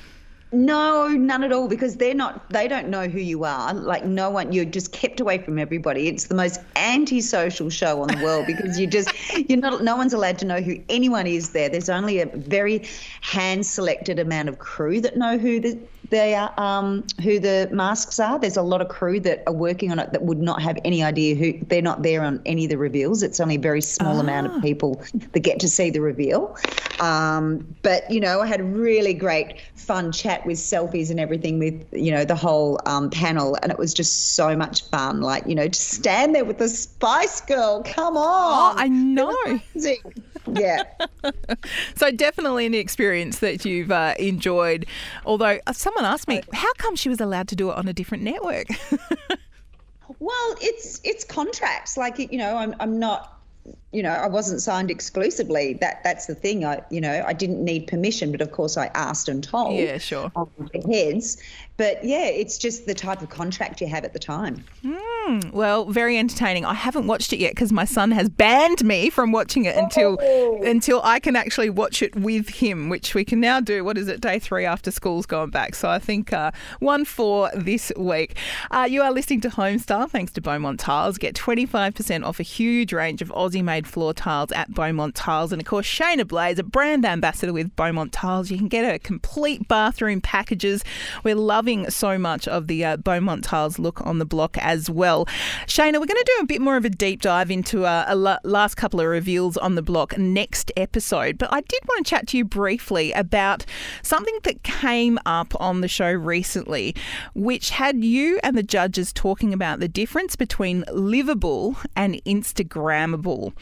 No, 0.54 1.08
none 1.08 1.44
at 1.44 1.52
all, 1.52 1.66
because 1.66 1.96
they're 1.96 2.14
not. 2.14 2.50
They 2.50 2.68
don't 2.68 2.88
know 2.88 3.08
who 3.08 3.18
you 3.18 3.44
are. 3.44 3.72
Like 3.72 4.04
no 4.04 4.28
one. 4.28 4.52
You're 4.52 4.66
just 4.66 4.92
kept 4.92 5.18
away 5.18 5.38
from 5.38 5.58
everybody. 5.58 6.08
It's 6.08 6.26
the 6.26 6.34
most 6.34 6.60
antisocial 6.76 7.70
show 7.70 8.02
on 8.02 8.08
the 8.08 8.22
world 8.22 8.46
because 8.46 8.78
you 8.78 8.86
just 8.86 9.10
you're 9.48 9.58
not. 9.58 9.82
No 9.82 9.96
one's 9.96 10.12
allowed 10.12 10.38
to 10.40 10.44
know 10.44 10.60
who 10.60 10.76
anyone 10.90 11.26
is 11.26 11.50
there. 11.50 11.70
There's 11.70 11.88
only 11.88 12.20
a 12.20 12.26
very 12.26 12.86
hand 13.22 13.64
selected 13.64 14.18
amount 14.18 14.50
of 14.50 14.58
crew 14.58 15.00
that 15.00 15.16
know 15.16 15.38
who 15.38 15.58
the 15.58 15.78
they 16.12 16.34
are, 16.34 16.52
um, 16.60 17.04
who 17.22 17.40
the 17.40 17.70
masks 17.72 18.20
are. 18.20 18.38
There's 18.38 18.58
a 18.58 18.62
lot 18.62 18.82
of 18.82 18.88
crew 18.88 19.18
that 19.20 19.42
are 19.46 19.52
working 19.52 19.90
on 19.90 19.98
it 19.98 20.12
that 20.12 20.22
would 20.22 20.40
not 20.40 20.60
have 20.60 20.78
any 20.84 21.02
idea 21.02 21.34
who 21.34 21.54
they're 21.68 21.80
not 21.80 22.02
there 22.02 22.22
on 22.22 22.40
any 22.44 22.64
of 22.64 22.70
the 22.70 22.76
reveals. 22.76 23.22
It's 23.22 23.40
only 23.40 23.56
a 23.56 23.58
very 23.58 23.80
small 23.80 24.20
amount 24.20 24.46
of 24.46 24.52
ah. 24.52 24.60
people 24.60 25.02
that 25.32 25.40
get 25.40 25.58
to 25.60 25.68
see 25.68 25.88
the 25.88 26.02
reveal. 26.02 26.54
Um, 27.00 27.66
but 27.80 28.08
you 28.10 28.20
know, 28.20 28.42
I 28.42 28.46
had 28.46 28.60
a 28.60 28.64
really 28.64 29.14
great 29.14 29.58
fun 29.74 30.12
chat 30.12 30.44
with 30.44 30.58
selfies 30.58 31.10
and 31.10 31.18
everything 31.18 31.58
with 31.58 31.82
you 31.92 32.12
know 32.12 32.26
the 32.26 32.36
whole 32.36 32.78
um, 32.84 33.08
panel, 33.08 33.56
and 33.62 33.72
it 33.72 33.78
was 33.78 33.94
just 33.94 34.34
so 34.34 34.54
much 34.54 34.84
fun. 34.90 35.22
Like 35.22 35.46
you 35.46 35.54
know, 35.54 35.66
to 35.66 35.80
stand 35.80 36.34
there 36.34 36.44
with 36.44 36.58
the 36.58 36.68
Spice 36.68 37.40
Girl. 37.40 37.82
Come 37.86 38.18
on, 38.18 38.76
oh, 38.76 38.78
I 38.78 38.88
know. 38.88 39.34
Yeah. 40.46 40.82
so 41.94 42.10
definitely 42.10 42.66
an 42.66 42.74
experience 42.74 43.38
that 43.38 43.64
you've 43.64 43.90
uh, 43.90 44.14
enjoyed. 44.18 44.86
Although 45.24 45.58
uh, 45.66 45.72
someone 46.02 46.14
asked 46.14 46.28
me, 46.28 46.42
how 46.52 46.72
come 46.74 46.96
she 46.96 47.08
was 47.08 47.20
allowed 47.20 47.48
to 47.48 47.56
do 47.56 47.70
it 47.70 47.76
on 47.76 47.88
a 47.88 47.92
different 47.92 48.24
network? 48.24 48.66
well, 50.18 50.56
it's 50.60 51.00
it's 51.04 51.24
contracts. 51.24 51.96
Like 51.96 52.18
you 52.18 52.38
know, 52.38 52.56
I'm 52.56 52.74
I'm 52.80 52.98
not 52.98 53.38
you 53.92 54.02
know, 54.02 54.10
I 54.10 54.26
wasn't 54.26 54.62
signed 54.62 54.90
exclusively. 54.90 55.74
That 55.74 56.02
that's 56.02 56.26
the 56.26 56.34
thing. 56.34 56.64
I 56.64 56.82
you 56.90 57.00
know, 57.00 57.22
I 57.26 57.32
didn't 57.32 57.62
need 57.62 57.86
permission, 57.86 58.32
but 58.32 58.40
of 58.40 58.52
course 58.52 58.76
I 58.76 58.86
asked 58.94 59.28
and 59.28 59.44
told. 59.44 59.78
Yeah, 59.78 59.98
sure. 59.98 60.32
heads, 60.90 61.36
but 61.76 62.02
yeah, 62.04 62.26
it's 62.26 62.58
just 62.58 62.86
the 62.86 62.94
type 62.94 63.22
of 63.22 63.28
contract 63.28 63.80
you 63.80 63.86
have 63.88 64.04
at 64.04 64.12
the 64.12 64.18
time. 64.18 64.64
Mm, 64.84 65.52
well, 65.52 65.86
very 65.86 66.18
entertaining. 66.18 66.64
I 66.64 66.74
haven't 66.74 67.06
watched 67.06 67.32
it 67.32 67.38
yet 67.38 67.52
because 67.52 67.72
my 67.72 67.84
son 67.84 68.10
has 68.12 68.28
banned 68.28 68.84
me 68.84 69.10
from 69.10 69.32
watching 69.32 69.64
it 69.64 69.76
until 69.76 70.18
oh. 70.20 70.62
until 70.62 71.00
I 71.02 71.18
can 71.18 71.36
actually 71.36 71.70
watch 71.70 72.02
it 72.02 72.14
with 72.14 72.48
him, 72.48 72.88
which 72.88 73.14
we 73.14 73.24
can 73.24 73.40
now 73.40 73.60
do. 73.60 73.84
What 73.84 73.98
is 73.98 74.08
it? 74.08 74.20
Day 74.20 74.38
three 74.38 74.64
after 74.64 74.90
school's 74.90 75.26
gone 75.26 75.50
back. 75.50 75.74
So 75.74 75.88
I 75.88 75.98
think 75.98 76.32
uh, 76.32 76.52
one 76.80 77.04
for 77.04 77.50
this 77.54 77.92
week. 77.96 78.36
Uh, 78.70 78.86
you 78.88 79.02
are 79.02 79.12
listening 79.12 79.40
to 79.42 79.48
Homestyle 79.48 80.08
thanks 80.08 80.32
to 80.32 80.40
Beaumont 80.40 80.80
Tiles. 80.80 81.18
Get 81.18 81.34
twenty 81.34 81.66
five 81.66 81.94
percent 81.94 82.24
off 82.24 82.40
a 82.40 82.44
huge 82.44 82.92
range 82.92 83.22
of 83.22 83.28
Aussie 83.30 83.62
made 83.62 83.81
floor 83.86 84.14
tiles 84.14 84.52
at 84.52 84.72
Beaumont 84.72 85.14
Tiles, 85.14 85.52
and 85.52 85.60
of 85.60 85.66
course 85.66 85.86
Shaynna 85.86 86.26
Blaze, 86.26 86.58
a 86.58 86.62
brand 86.62 87.04
ambassador 87.04 87.52
with 87.52 87.74
Beaumont 87.76 88.12
Tiles. 88.12 88.50
You 88.50 88.58
can 88.58 88.68
get 88.68 88.94
a 88.94 88.98
complete 88.98 89.68
bathroom 89.68 90.20
packages. 90.20 90.84
We're 91.24 91.34
loving 91.34 91.90
so 91.90 92.18
much 92.18 92.48
of 92.48 92.66
the 92.66 92.84
uh, 92.84 92.96
Beaumont 92.96 93.44
Tiles 93.44 93.78
look 93.78 94.04
on 94.06 94.18
the 94.18 94.24
block 94.24 94.56
as 94.58 94.88
well. 94.88 95.26
Shaynna, 95.66 95.94
we're 95.94 96.06
going 96.06 96.08
to 96.08 96.32
do 96.38 96.42
a 96.42 96.46
bit 96.46 96.60
more 96.60 96.76
of 96.76 96.84
a 96.84 96.90
deep 96.90 97.22
dive 97.22 97.50
into 97.50 97.84
uh, 97.84 98.06
a, 98.08 98.16
a 98.16 98.40
last 98.44 98.76
couple 98.76 99.00
of 99.00 99.06
reveals 99.06 99.56
on 99.56 99.74
the 99.74 99.82
block 99.82 100.16
next 100.18 100.72
episode. 100.76 101.38
But 101.38 101.52
I 101.52 101.60
did 101.60 101.80
want 101.88 102.06
to 102.06 102.10
chat 102.10 102.26
to 102.28 102.38
you 102.38 102.44
briefly 102.44 103.12
about 103.12 103.64
something 104.02 104.38
that 104.44 104.62
came 104.62 105.18
up 105.26 105.58
on 105.60 105.80
the 105.80 105.88
show 105.88 106.10
recently, 106.10 106.94
which 107.34 107.70
had 107.70 108.04
you 108.04 108.38
and 108.42 108.56
the 108.56 108.62
judges 108.62 109.12
talking 109.12 109.52
about 109.52 109.80
the 109.80 109.88
difference 109.88 110.36
between 110.36 110.84
livable 110.92 111.76
and 111.96 112.14
Instagrammable. 112.24 113.52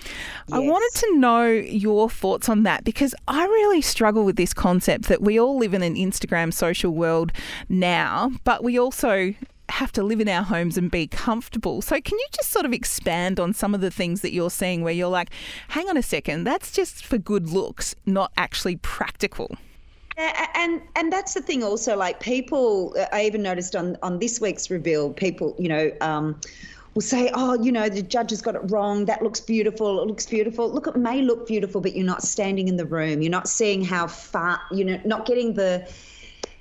Yes. 0.48 0.56
I 0.56 0.58
wanted 0.58 0.98
to 1.00 1.18
know 1.18 1.46
your 1.46 2.10
thoughts 2.10 2.48
on 2.48 2.62
that 2.64 2.84
because 2.84 3.14
I 3.28 3.44
really 3.44 3.80
struggle 3.80 4.24
with 4.24 4.36
this 4.36 4.54
concept 4.54 5.04
that 5.04 5.22
we 5.22 5.38
all 5.38 5.58
live 5.58 5.74
in 5.74 5.82
an 5.82 5.94
Instagram 5.94 6.52
social 6.52 6.92
world 6.92 7.32
now 7.68 8.32
but 8.44 8.62
we 8.64 8.78
also 8.78 9.34
have 9.70 9.92
to 9.92 10.02
live 10.02 10.20
in 10.20 10.28
our 10.28 10.42
homes 10.42 10.76
and 10.76 10.90
be 10.90 11.06
comfortable. 11.06 11.80
So, 11.80 12.00
can 12.00 12.18
you 12.18 12.26
just 12.32 12.50
sort 12.50 12.66
of 12.66 12.72
expand 12.72 13.40
on 13.40 13.54
some 13.54 13.74
of 13.74 13.80
the 13.80 13.90
things 13.90 14.20
that 14.22 14.32
you're 14.32 14.50
seeing 14.50 14.82
where 14.82 14.92
you're 14.92 15.08
like, 15.08 15.30
hang 15.68 15.88
on 15.88 15.96
a 15.96 16.02
second, 16.02 16.44
that's 16.44 16.72
just 16.72 17.04
for 17.04 17.18
good 17.18 17.48
looks, 17.48 17.94
not 18.06 18.32
actually 18.36 18.76
practical? 18.76 19.56
And 20.54 20.82
and 20.96 21.10
that's 21.10 21.32
the 21.32 21.40
thing 21.40 21.64
also. 21.64 21.96
Like 21.96 22.20
people, 22.20 22.94
I 23.12 23.24
even 23.24 23.42
noticed 23.42 23.74
on 23.74 23.96
on 24.02 24.18
this 24.18 24.40
week's 24.40 24.70
reveal, 24.70 25.12
people, 25.14 25.54
you 25.58 25.68
know. 25.68 25.90
Um, 26.02 26.38
will 27.00 27.06
say, 27.06 27.30
oh, 27.32 27.54
you 27.62 27.72
know, 27.72 27.88
the 27.88 28.02
judge 28.02 28.28
has 28.28 28.42
got 28.42 28.54
it 28.54 28.60
wrong. 28.64 29.06
That 29.06 29.22
looks 29.22 29.40
beautiful. 29.40 30.02
It 30.02 30.06
looks 30.06 30.26
beautiful. 30.26 30.70
Look, 30.70 30.86
it 30.86 30.96
may 30.96 31.22
look 31.22 31.46
beautiful, 31.46 31.80
but 31.80 31.96
you're 31.96 32.04
not 32.04 32.22
standing 32.22 32.68
in 32.68 32.76
the 32.76 32.84
room. 32.84 33.22
You're 33.22 33.30
not 33.30 33.48
seeing 33.48 33.82
how 33.82 34.06
far, 34.06 34.60
you 34.70 34.84
know, 34.84 35.00
not 35.06 35.24
getting 35.24 35.54
the 35.54 35.90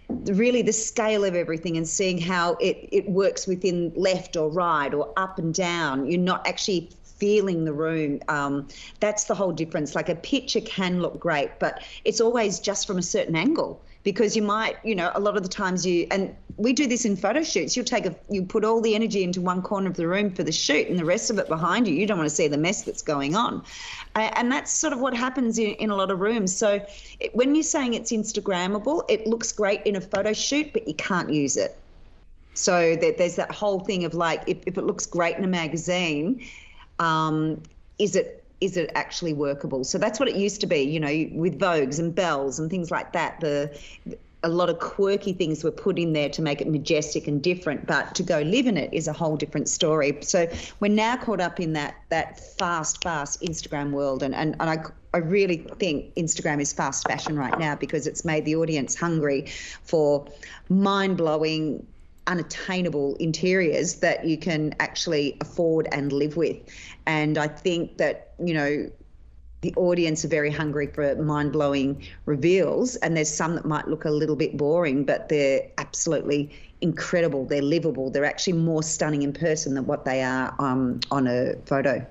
really 0.07 0.61
the 0.61 0.71
scale 0.71 1.25
of 1.25 1.35
everything 1.35 1.75
and 1.75 1.85
seeing 1.85 2.17
how 2.17 2.53
it, 2.61 2.87
it 2.89 3.09
works 3.09 3.47
within 3.47 3.91
left 3.97 4.37
or 4.37 4.49
right 4.49 4.93
or 4.93 5.11
up 5.17 5.39
and 5.39 5.53
down. 5.53 6.09
You're 6.09 6.21
not 6.21 6.47
actually 6.47 6.89
feeling 7.03 7.65
the 7.65 7.73
room. 7.73 8.21
Um, 8.29 8.69
that's 9.01 9.25
the 9.25 9.35
whole 9.35 9.51
difference. 9.51 9.93
Like 9.93 10.07
a 10.07 10.15
picture 10.15 10.61
can 10.61 11.01
look 11.01 11.19
great, 11.19 11.59
but 11.59 11.83
it's 12.05 12.21
always 12.21 12.61
just 12.61 12.87
from 12.87 12.97
a 12.97 13.03
certain 13.03 13.35
angle 13.35 13.81
because 14.03 14.35
you 14.35 14.41
might, 14.41 14.77
you 14.83 14.95
know, 14.95 15.11
a 15.13 15.19
lot 15.19 15.35
of 15.35 15.43
the 15.43 15.49
times 15.49 15.85
you 15.85 16.07
and 16.11 16.35
we 16.57 16.73
do 16.73 16.87
this 16.87 17.05
in 17.05 17.15
photo 17.15 17.41
shoots. 17.41 17.75
You'll 17.77 17.85
take 17.85 18.05
a 18.05 18.13
you 18.29 18.43
put 18.43 18.65
all 18.65 18.81
the 18.81 18.93
energy 18.93 19.23
into 19.23 19.39
one 19.39 19.61
corner 19.61 19.89
of 19.89 19.95
the 19.95 20.07
room 20.07 20.29
for 20.29 20.43
the 20.43 20.51
shoot, 20.51 20.87
and 20.87 20.99
the 20.99 21.05
rest 21.05 21.29
of 21.29 21.39
it 21.39 21.47
behind 21.47 21.87
you. 21.87 21.95
You 21.95 22.05
don't 22.05 22.17
want 22.17 22.29
to 22.29 22.35
see 22.35 22.47
the 22.47 22.57
mess 22.57 22.83
that's 22.83 23.01
going 23.01 23.35
on, 23.35 23.63
and 24.15 24.51
that's 24.51 24.71
sort 24.71 24.91
of 24.91 24.99
what 24.99 25.15
happens 25.15 25.57
in, 25.57 25.71
in 25.75 25.89
a 25.89 25.95
lot 25.95 26.11
of 26.11 26.19
rooms. 26.19 26.55
So 26.55 26.85
it, 27.19 27.33
when 27.33 27.55
you're 27.55 27.63
saying 27.63 27.93
it's 27.93 28.11
Instagrammable, 28.11 29.05
it 29.09 29.25
looks 29.25 29.51
great 29.53 29.81
in 29.83 29.95
a 29.95 30.01
photo 30.01 30.33
shoot, 30.33 30.73
but 30.73 30.87
you 30.87 30.95
can't 30.95 31.31
use 31.31 31.55
it. 31.55 31.77
So 32.55 32.97
that 32.97 33.17
there's 33.17 33.37
that 33.37 33.51
whole 33.51 33.79
thing 33.79 34.03
of 34.03 34.13
like, 34.13 34.43
if, 34.47 34.57
if 34.65 34.77
it 34.77 34.83
looks 34.83 35.05
great 35.05 35.37
in 35.37 35.45
a 35.45 35.47
magazine, 35.47 36.45
um, 36.99 37.61
is 37.99 38.17
it 38.17 38.38
is 38.61 38.77
it 38.77 38.91
actually 38.95 39.33
workable? 39.33 39.83
So 39.83 39.97
that's 39.97 40.19
what 40.19 40.29
it 40.29 40.35
used 40.35 40.61
to 40.61 40.67
be, 40.67 40.79
you 40.79 40.99
know, 40.99 41.29
with 41.31 41.59
Vogues 41.59 41.99
and 41.99 42.13
Belles 42.13 42.59
and 42.59 42.69
things 42.69 42.91
like 42.91 43.13
that. 43.13 43.39
The 43.39 43.77
a 44.41 44.49
lot 44.49 44.69
of 44.69 44.79
quirky 44.79 45.33
things 45.33 45.65
were 45.65 45.71
put 45.71 45.99
in 45.99 46.13
there 46.13 46.29
to 46.29 46.41
make 46.41 46.61
it 46.61 46.67
majestic 46.69 47.27
and 47.27 47.41
different, 47.43 47.85
but 47.85 48.15
to 48.15 48.23
go 48.23 48.39
live 48.39 48.67
in 48.67 48.77
it 48.77 48.93
is 48.93 49.07
a 49.07 49.13
whole 49.13 49.35
different 49.35 49.67
story. 49.67 50.17
So 50.21 50.47
we're 50.79 50.87
now 50.87 51.17
caught 51.17 51.41
up 51.41 51.59
in 51.59 51.73
that 51.73 51.95
that 52.09 52.39
fast, 52.57 53.03
fast 53.03 53.41
Instagram 53.41 53.91
world, 53.91 54.23
and 54.23 54.33
and, 54.33 54.55
and 54.59 54.69
I 54.69 54.83
I 55.13 55.17
really 55.17 55.57
think 55.57 56.13
Instagram 56.15 56.61
is 56.61 56.71
fast 56.71 57.07
fashion 57.07 57.37
right 57.37 57.57
now 57.59 57.75
because 57.75 58.07
it's 58.07 58.23
made 58.23 58.45
the 58.45 58.55
audience 58.55 58.95
hungry 58.95 59.47
for 59.83 60.27
mind 60.69 61.17
blowing 61.17 61.85
unattainable 62.29 63.15
interiors 63.15 63.95
that 63.95 64.23
you 64.23 64.37
can 64.37 64.73
actually 64.79 65.35
afford 65.41 65.87
and 65.91 66.13
live 66.13 66.37
with. 66.37 66.57
And 67.05 67.37
I 67.37 67.47
think 67.47 67.97
that, 67.97 68.33
you 68.39 68.53
know, 68.53 68.89
the 69.61 69.73
audience 69.75 70.23
are 70.23 70.29
very 70.29 70.51
hungry 70.51 70.87
for 70.87 71.15
mind 71.15 71.51
blowing 71.51 72.01
reveals, 72.25 72.95
and 72.97 73.17
there's 73.17 73.33
some 73.33 73.55
that 73.55 73.65
might 73.65 73.89
look 73.89 74.05
a 74.05 74.11
little 74.11 74.37
bit 74.37 74.55
boring, 74.55 75.03
but 75.03 75.27
they're 75.27 75.63
absolutely 75.77 76.49
incredible. 76.79 77.45
They're 77.45 77.61
livable. 77.61 78.09
They're 78.09 78.23
actually 78.23 78.53
more 78.53 78.83
stunning 78.83 79.23
in 79.23 79.33
person 79.33 79.73
than 79.73 79.85
what 79.85 80.05
they 80.05 80.23
are 80.23 80.55
um, 80.59 81.01
on 81.11 81.27
a 81.27 81.55
photo. 81.65 82.05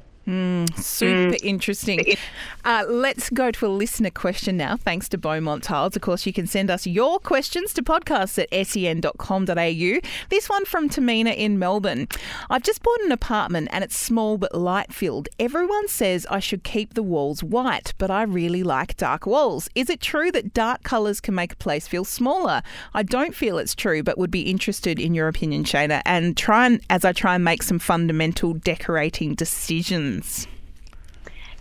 Super 0.76 1.36
interesting. 1.42 2.16
Uh, 2.64 2.84
let's 2.86 3.30
go 3.30 3.50
to 3.50 3.66
a 3.66 3.68
listener 3.68 4.10
question 4.10 4.58
now, 4.58 4.76
thanks 4.76 5.08
to 5.08 5.16
Beaumont 5.16 5.62
Tiles. 5.62 5.96
Of 5.96 6.02
course, 6.02 6.26
you 6.26 6.34
can 6.34 6.46
send 6.46 6.70
us 6.70 6.86
your 6.86 7.18
questions 7.18 7.72
to 7.74 7.82
podcasts 7.82 8.38
at 8.38 8.66
sen.com.au. 8.66 10.08
This 10.28 10.50
one 10.50 10.64
from 10.66 10.90
Tamina 10.90 11.34
in 11.34 11.58
Melbourne. 11.58 12.08
I've 12.50 12.64
just 12.64 12.82
bought 12.82 13.00
an 13.00 13.12
apartment 13.12 13.68
and 13.70 13.82
it's 13.82 13.96
small 13.96 14.36
but 14.36 14.54
light 14.54 14.92
filled. 14.92 15.30
Everyone 15.38 15.88
says 15.88 16.26
I 16.30 16.40
should 16.40 16.62
keep 16.62 16.92
the 16.92 17.02
walls 17.02 17.42
white, 17.42 17.94
but 17.96 18.10
I 18.10 18.24
really 18.24 18.62
like 18.62 18.98
dark 18.98 19.24
walls. 19.24 19.70
Is 19.74 19.88
it 19.88 20.02
true 20.02 20.30
that 20.32 20.52
dark 20.52 20.82
colours 20.82 21.22
can 21.22 21.34
make 21.34 21.54
a 21.54 21.56
place 21.56 21.88
feel 21.88 22.04
smaller? 22.04 22.62
I 22.92 23.02
don't 23.02 23.34
feel 23.34 23.56
it's 23.56 23.74
true, 23.74 24.02
but 24.02 24.18
would 24.18 24.30
be 24.30 24.42
interested 24.42 25.00
in 25.00 25.14
your 25.14 25.28
opinion, 25.28 25.64
Shaynna, 25.64 26.02
and 26.04 26.36
try 26.36 26.66
and 26.66 26.82
as 26.90 27.06
I 27.06 27.12
try 27.12 27.36
and 27.36 27.44
make 27.44 27.62
some 27.62 27.78
fundamental 27.78 28.52
decorating 28.52 29.34
decisions. 29.34 30.17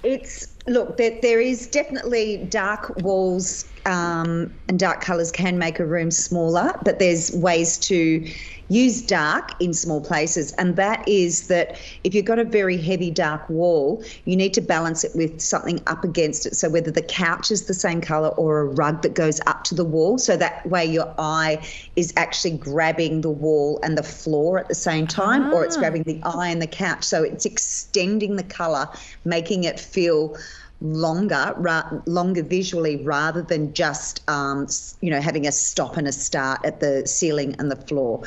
It's 0.04 0.48
look, 0.67 0.98
there, 0.98 1.17
there 1.22 1.39
is 1.39 1.67
definitely 1.67 2.46
dark 2.50 2.96
walls 3.02 3.65
um, 3.86 4.54
and 4.67 4.78
dark 4.78 5.02
colours 5.02 5.32
can 5.32 5.58
make 5.58 5.80
a 5.80 5.86
room 5.86 6.12
smaller, 6.12 6.74
but 6.84 7.00
there's 7.00 7.32
ways 7.36 7.78
to 7.80 8.30
use 8.69 9.01
dark 9.01 9.51
in 9.62 9.73
small 9.73 10.01
places. 10.01 10.51
And 10.53 10.75
that 10.75 11.08
is 11.08 11.47
that 11.47 11.80
if 12.03 12.13
you've 12.13 12.25
got 12.25 12.39
a 12.39 12.43
very 12.43 12.77
heavy 12.77 13.12
dark 13.12 13.49
wall, 13.49 14.03
you 14.25 14.36
need 14.36 14.53
to 14.56 14.62
balance 14.62 15.03
it 15.03 15.15
with 15.15 15.39
something 15.39 15.82
up 15.88 16.03
against 16.03 16.45
it. 16.45 16.56
So 16.56 16.69
whether 16.69 16.91
the 16.91 17.01
couch 17.01 17.51
is 17.51 17.65
the 17.65 17.73
same 17.73 18.01
colour 18.01 18.30
or 18.30 18.60
a 18.60 18.65
rug 18.65 19.01
that 19.03 19.13
goes 19.13 19.39
up 19.47 19.63
to 19.65 19.75
the 19.75 19.86
wall. 19.86 20.17
So 20.17 20.36
that 20.38 20.65
way 20.67 20.86
your 20.86 21.13
eye 21.17 21.65
is 21.95 22.13
actually 22.17 22.58
grabbing 22.58 23.21
the 23.21 23.30
wall 23.30 23.80
and 23.84 23.97
the 23.97 24.03
floor 24.03 24.60
at 24.60 24.67
the 24.67 24.75
same 24.75 25.08
time, 25.08 25.43
ah. 25.43 25.51
or 25.53 25.65
it's 25.65 25.77
ah. 25.77 25.80
grabbing 25.80 26.03
the 26.03 26.21
eye 26.23 26.49
and 26.49 26.62
the 26.62 26.67
couch. 26.67 27.03
So 27.03 27.23
it's 27.23 27.45
extending 27.45 28.36
the 28.36 28.43
colour, 28.43 28.88
making 29.23 29.63
it 29.63 29.80
feel 29.80 30.38
longer, 30.81 31.53
ra- 31.57 31.89
longer 32.05 32.43
visually, 32.43 33.03
rather 33.03 33.41
than 33.41 33.73
just 33.73 34.27
um, 34.29 34.67
you 35.01 35.09
know 35.09 35.21
having 35.21 35.47
a 35.47 35.51
stop 35.51 35.97
and 35.97 36.07
a 36.07 36.11
start 36.11 36.59
at 36.65 36.79
the 36.79 37.05
ceiling 37.07 37.55
and 37.59 37.71
the 37.71 37.75
floor. 37.75 38.23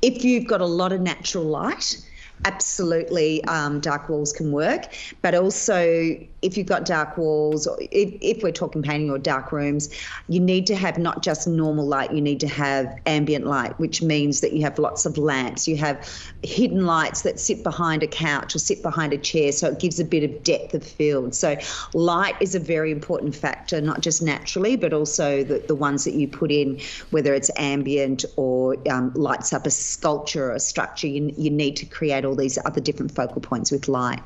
If 0.00 0.24
you've 0.24 0.46
got 0.46 0.60
a 0.60 0.66
lot 0.66 0.92
of 0.92 1.00
natural 1.00 1.44
light, 1.44 1.96
absolutely 2.44 3.42
um, 3.44 3.80
dark 3.80 4.08
walls 4.08 4.32
can 4.32 4.52
work 4.52 4.92
but 5.22 5.34
also 5.34 6.16
if 6.42 6.56
you've 6.56 6.66
got 6.66 6.84
dark 6.84 7.16
walls 7.16 7.66
or 7.66 7.78
if, 7.80 8.14
if 8.20 8.42
we're 8.42 8.50
talking 8.50 8.82
painting 8.82 9.10
or 9.10 9.18
dark 9.18 9.52
rooms 9.52 9.88
you 10.28 10.40
need 10.40 10.66
to 10.66 10.74
have 10.74 10.98
not 10.98 11.22
just 11.22 11.46
normal 11.46 11.86
light 11.86 12.12
you 12.12 12.20
need 12.20 12.40
to 12.40 12.48
have 12.48 12.98
ambient 13.06 13.46
light 13.46 13.78
which 13.78 14.02
means 14.02 14.40
that 14.40 14.52
you 14.52 14.62
have 14.62 14.78
lots 14.78 15.06
of 15.06 15.16
lamps 15.18 15.68
you 15.68 15.76
have 15.76 16.08
hidden 16.42 16.86
lights 16.86 17.22
that 17.22 17.38
sit 17.38 17.62
behind 17.62 18.02
a 18.02 18.06
couch 18.06 18.54
or 18.54 18.58
sit 18.58 18.82
behind 18.82 19.12
a 19.12 19.18
chair 19.18 19.52
so 19.52 19.68
it 19.68 19.78
gives 19.78 20.00
a 20.00 20.04
bit 20.04 20.22
of 20.24 20.42
depth 20.42 20.74
of 20.74 20.82
field. 20.84 21.34
So 21.34 21.56
light 21.94 22.34
is 22.40 22.54
a 22.54 22.60
very 22.60 22.90
important 22.90 23.34
factor 23.34 23.80
not 23.80 24.00
just 24.00 24.22
naturally 24.22 24.76
but 24.76 24.92
also 24.92 25.44
the, 25.44 25.58
the 25.60 25.74
ones 25.74 26.04
that 26.04 26.14
you 26.14 26.26
put 26.28 26.50
in 26.50 26.80
whether 27.10 27.34
it's 27.34 27.50
ambient 27.56 28.24
or 28.36 28.76
um, 28.90 29.12
lights 29.14 29.52
up 29.52 29.66
a 29.66 29.70
sculpture 29.70 30.50
or 30.50 30.54
a 30.54 30.60
structure 30.60 31.06
you, 31.06 31.32
you 31.36 31.50
need 31.50 31.76
to 31.76 31.86
create 31.86 32.24
all 32.24 32.31
these 32.36 32.58
other 32.64 32.80
different 32.80 33.14
focal 33.14 33.40
points 33.40 33.70
with 33.70 33.88
light 33.88 34.20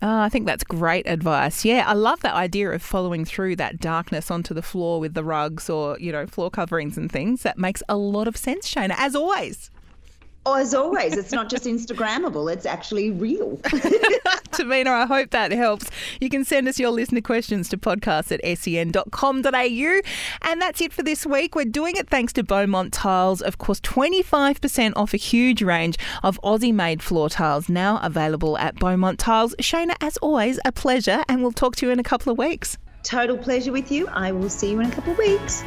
Oh, 0.00 0.20
I 0.20 0.28
think 0.28 0.46
that's 0.46 0.62
great 0.62 1.08
advice. 1.08 1.64
Yeah, 1.64 1.84
I 1.86 1.92
love 1.92 2.20
that 2.20 2.34
idea 2.34 2.70
of 2.70 2.82
following 2.82 3.24
through 3.24 3.56
that 3.56 3.80
darkness 3.80 4.30
onto 4.30 4.54
the 4.54 4.62
floor 4.62 5.00
with 5.00 5.14
the 5.14 5.24
rugs 5.24 5.68
or, 5.68 5.98
you 5.98 6.12
know, 6.12 6.24
floor 6.24 6.50
coverings 6.50 6.96
and 6.96 7.10
things. 7.10 7.42
That 7.42 7.58
makes 7.58 7.82
a 7.88 7.96
lot 7.96 8.28
of 8.28 8.36
sense, 8.36 8.72
Shaynna, 8.72 8.94
as 8.96 9.16
always. 9.16 9.72
Oh, 10.50 10.54
as 10.54 10.72
always, 10.72 11.14
it's 11.14 11.30
not 11.30 11.50
just 11.50 11.64
Instagrammable, 11.64 12.50
it's 12.50 12.64
actually 12.64 13.10
real. 13.10 13.58
Tamina, 14.52 14.86
I 14.86 15.04
hope 15.04 15.28
that 15.32 15.52
helps. 15.52 15.90
You 16.22 16.30
can 16.30 16.42
send 16.42 16.68
us 16.68 16.78
your 16.78 16.90
listener 16.90 17.20
questions 17.20 17.68
to 17.68 17.76
podcast 17.76 18.32
at 18.32 18.58
sen.com.au. 18.58 20.00
And 20.40 20.62
that's 20.62 20.80
it 20.80 20.94
for 20.94 21.02
this 21.02 21.26
week. 21.26 21.54
We're 21.54 21.66
doing 21.66 21.96
it 21.96 22.08
thanks 22.08 22.32
to 22.32 22.42
Beaumont 22.42 22.94
Tiles. 22.94 23.42
Of 23.42 23.58
course, 23.58 23.78
25% 23.82 24.94
off 24.96 25.12
a 25.12 25.18
huge 25.18 25.60
range 25.60 25.98
of 26.22 26.40
Aussie 26.42 26.72
made 26.72 27.02
floor 27.02 27.28
tiles 27.28 27.68
now 27.68 28.00
available 28.02 28.56
at 28.56 28.76
Beaumont 28.76 29.18
Tiles. 29.18 29.54
Shaynna, 29.60 29.96
as 30.00 30.16
always, 30.16 30.58
a 30.64 30.72
pleasure, 30.72 31.24
and 31.28 31.42
we'll 31.42 31.52
talk 31.52 31.76
to 31.76 31.86
you 31.86 31.92
in 31.92 31.98
a 31.98 32.02
couple 32.02 32.32
of 32.32 32.38
weeks. 32.38 32.78
Total 33.02 33.36
pleasure 33.36 33.70
with 33.72 33.92
you. 33.92 34.08
I 34.08 34.32
will 34.32 34.48
see 34.48 34.70
you 34.70 34.80
in 34.80 34.86
a 34.86 34.94
couple 34.94 35.12
of 35.12 35.18
weeks. 35.18 35.62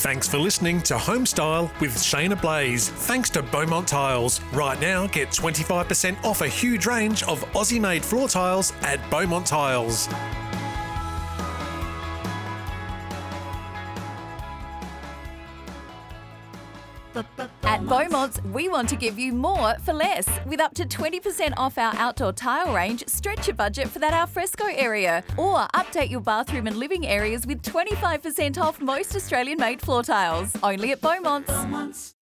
Thanks 0.00 0.26
for 0.26 0.38
listening 0.38 0.80
to 0.84 0.94
Homestyle 0.94 1.70
with 1.78 1.94
Shaynna 1.94 2.40
Blaze. 2.40 2.88
Thanks 2.88 3.28
to 3.30 3.42
Beaumont 3.42 3.86
Tiles. 3.86 4.40
Right 4.50 4.80
now, 4.80 5.06
get 5.08 5.28
25% 5.28 6.24
off 6.24 6.40
a 6.40 6.48
huge 6.48 6.86
range 6.86 7.22
of 7.24 7.44
Aussie 7.52 7.78
made 7.78 8.02
floor 8.02 8.26
tiles 8.26 8.72
at 8.80 8.98
Beaumont 9.10 9.46
Tiles. 9.46 10.08
At 17.62 17.86
Beaumont's, 17.86 18.42
we 18.52 18.68
want 18.68 18.88
to 18.90 18.96
give 18.96 19.18
you 19.18 19.32
more 19.32 19.76
for 19.84 19.92
less. 19.92 20.28
With 20.46 20.60
up 20.60 20.74
to 20.74 20.84
20% 20.84 21.54
off 21.56 21.78
our 21.78 21.94
outdoor 21.96 22.32
tile 22.32 22.74
range, 22.74 23.04
stretch 23.06 23.46
your 23.46 23.56
budget 23.56 23.88
for 23.88 23.98
that 23.98 24.12
alfresco 24.12 24.66
area. 24.66 25.24
Or 25.36 25.66
update 25.74 26.10
your 26.10 26.20
bathroom 26.20 26.66
and 26.66 26.76
living 26.76 27.06
areas 27.06 27.46
with 27.46 27.62
25% 27.62 28.58
off 28.58 28.80
most 28.80 29.16
Australian 29.16 29.58
made 29.58 29.80
floor 29.80 30.02
tiles. 30.02 30.56
Only 30.62 30.92
at 30.92 31.00
Beaumont's. 31.00 31.50
Beaumont's. 31.50 32.14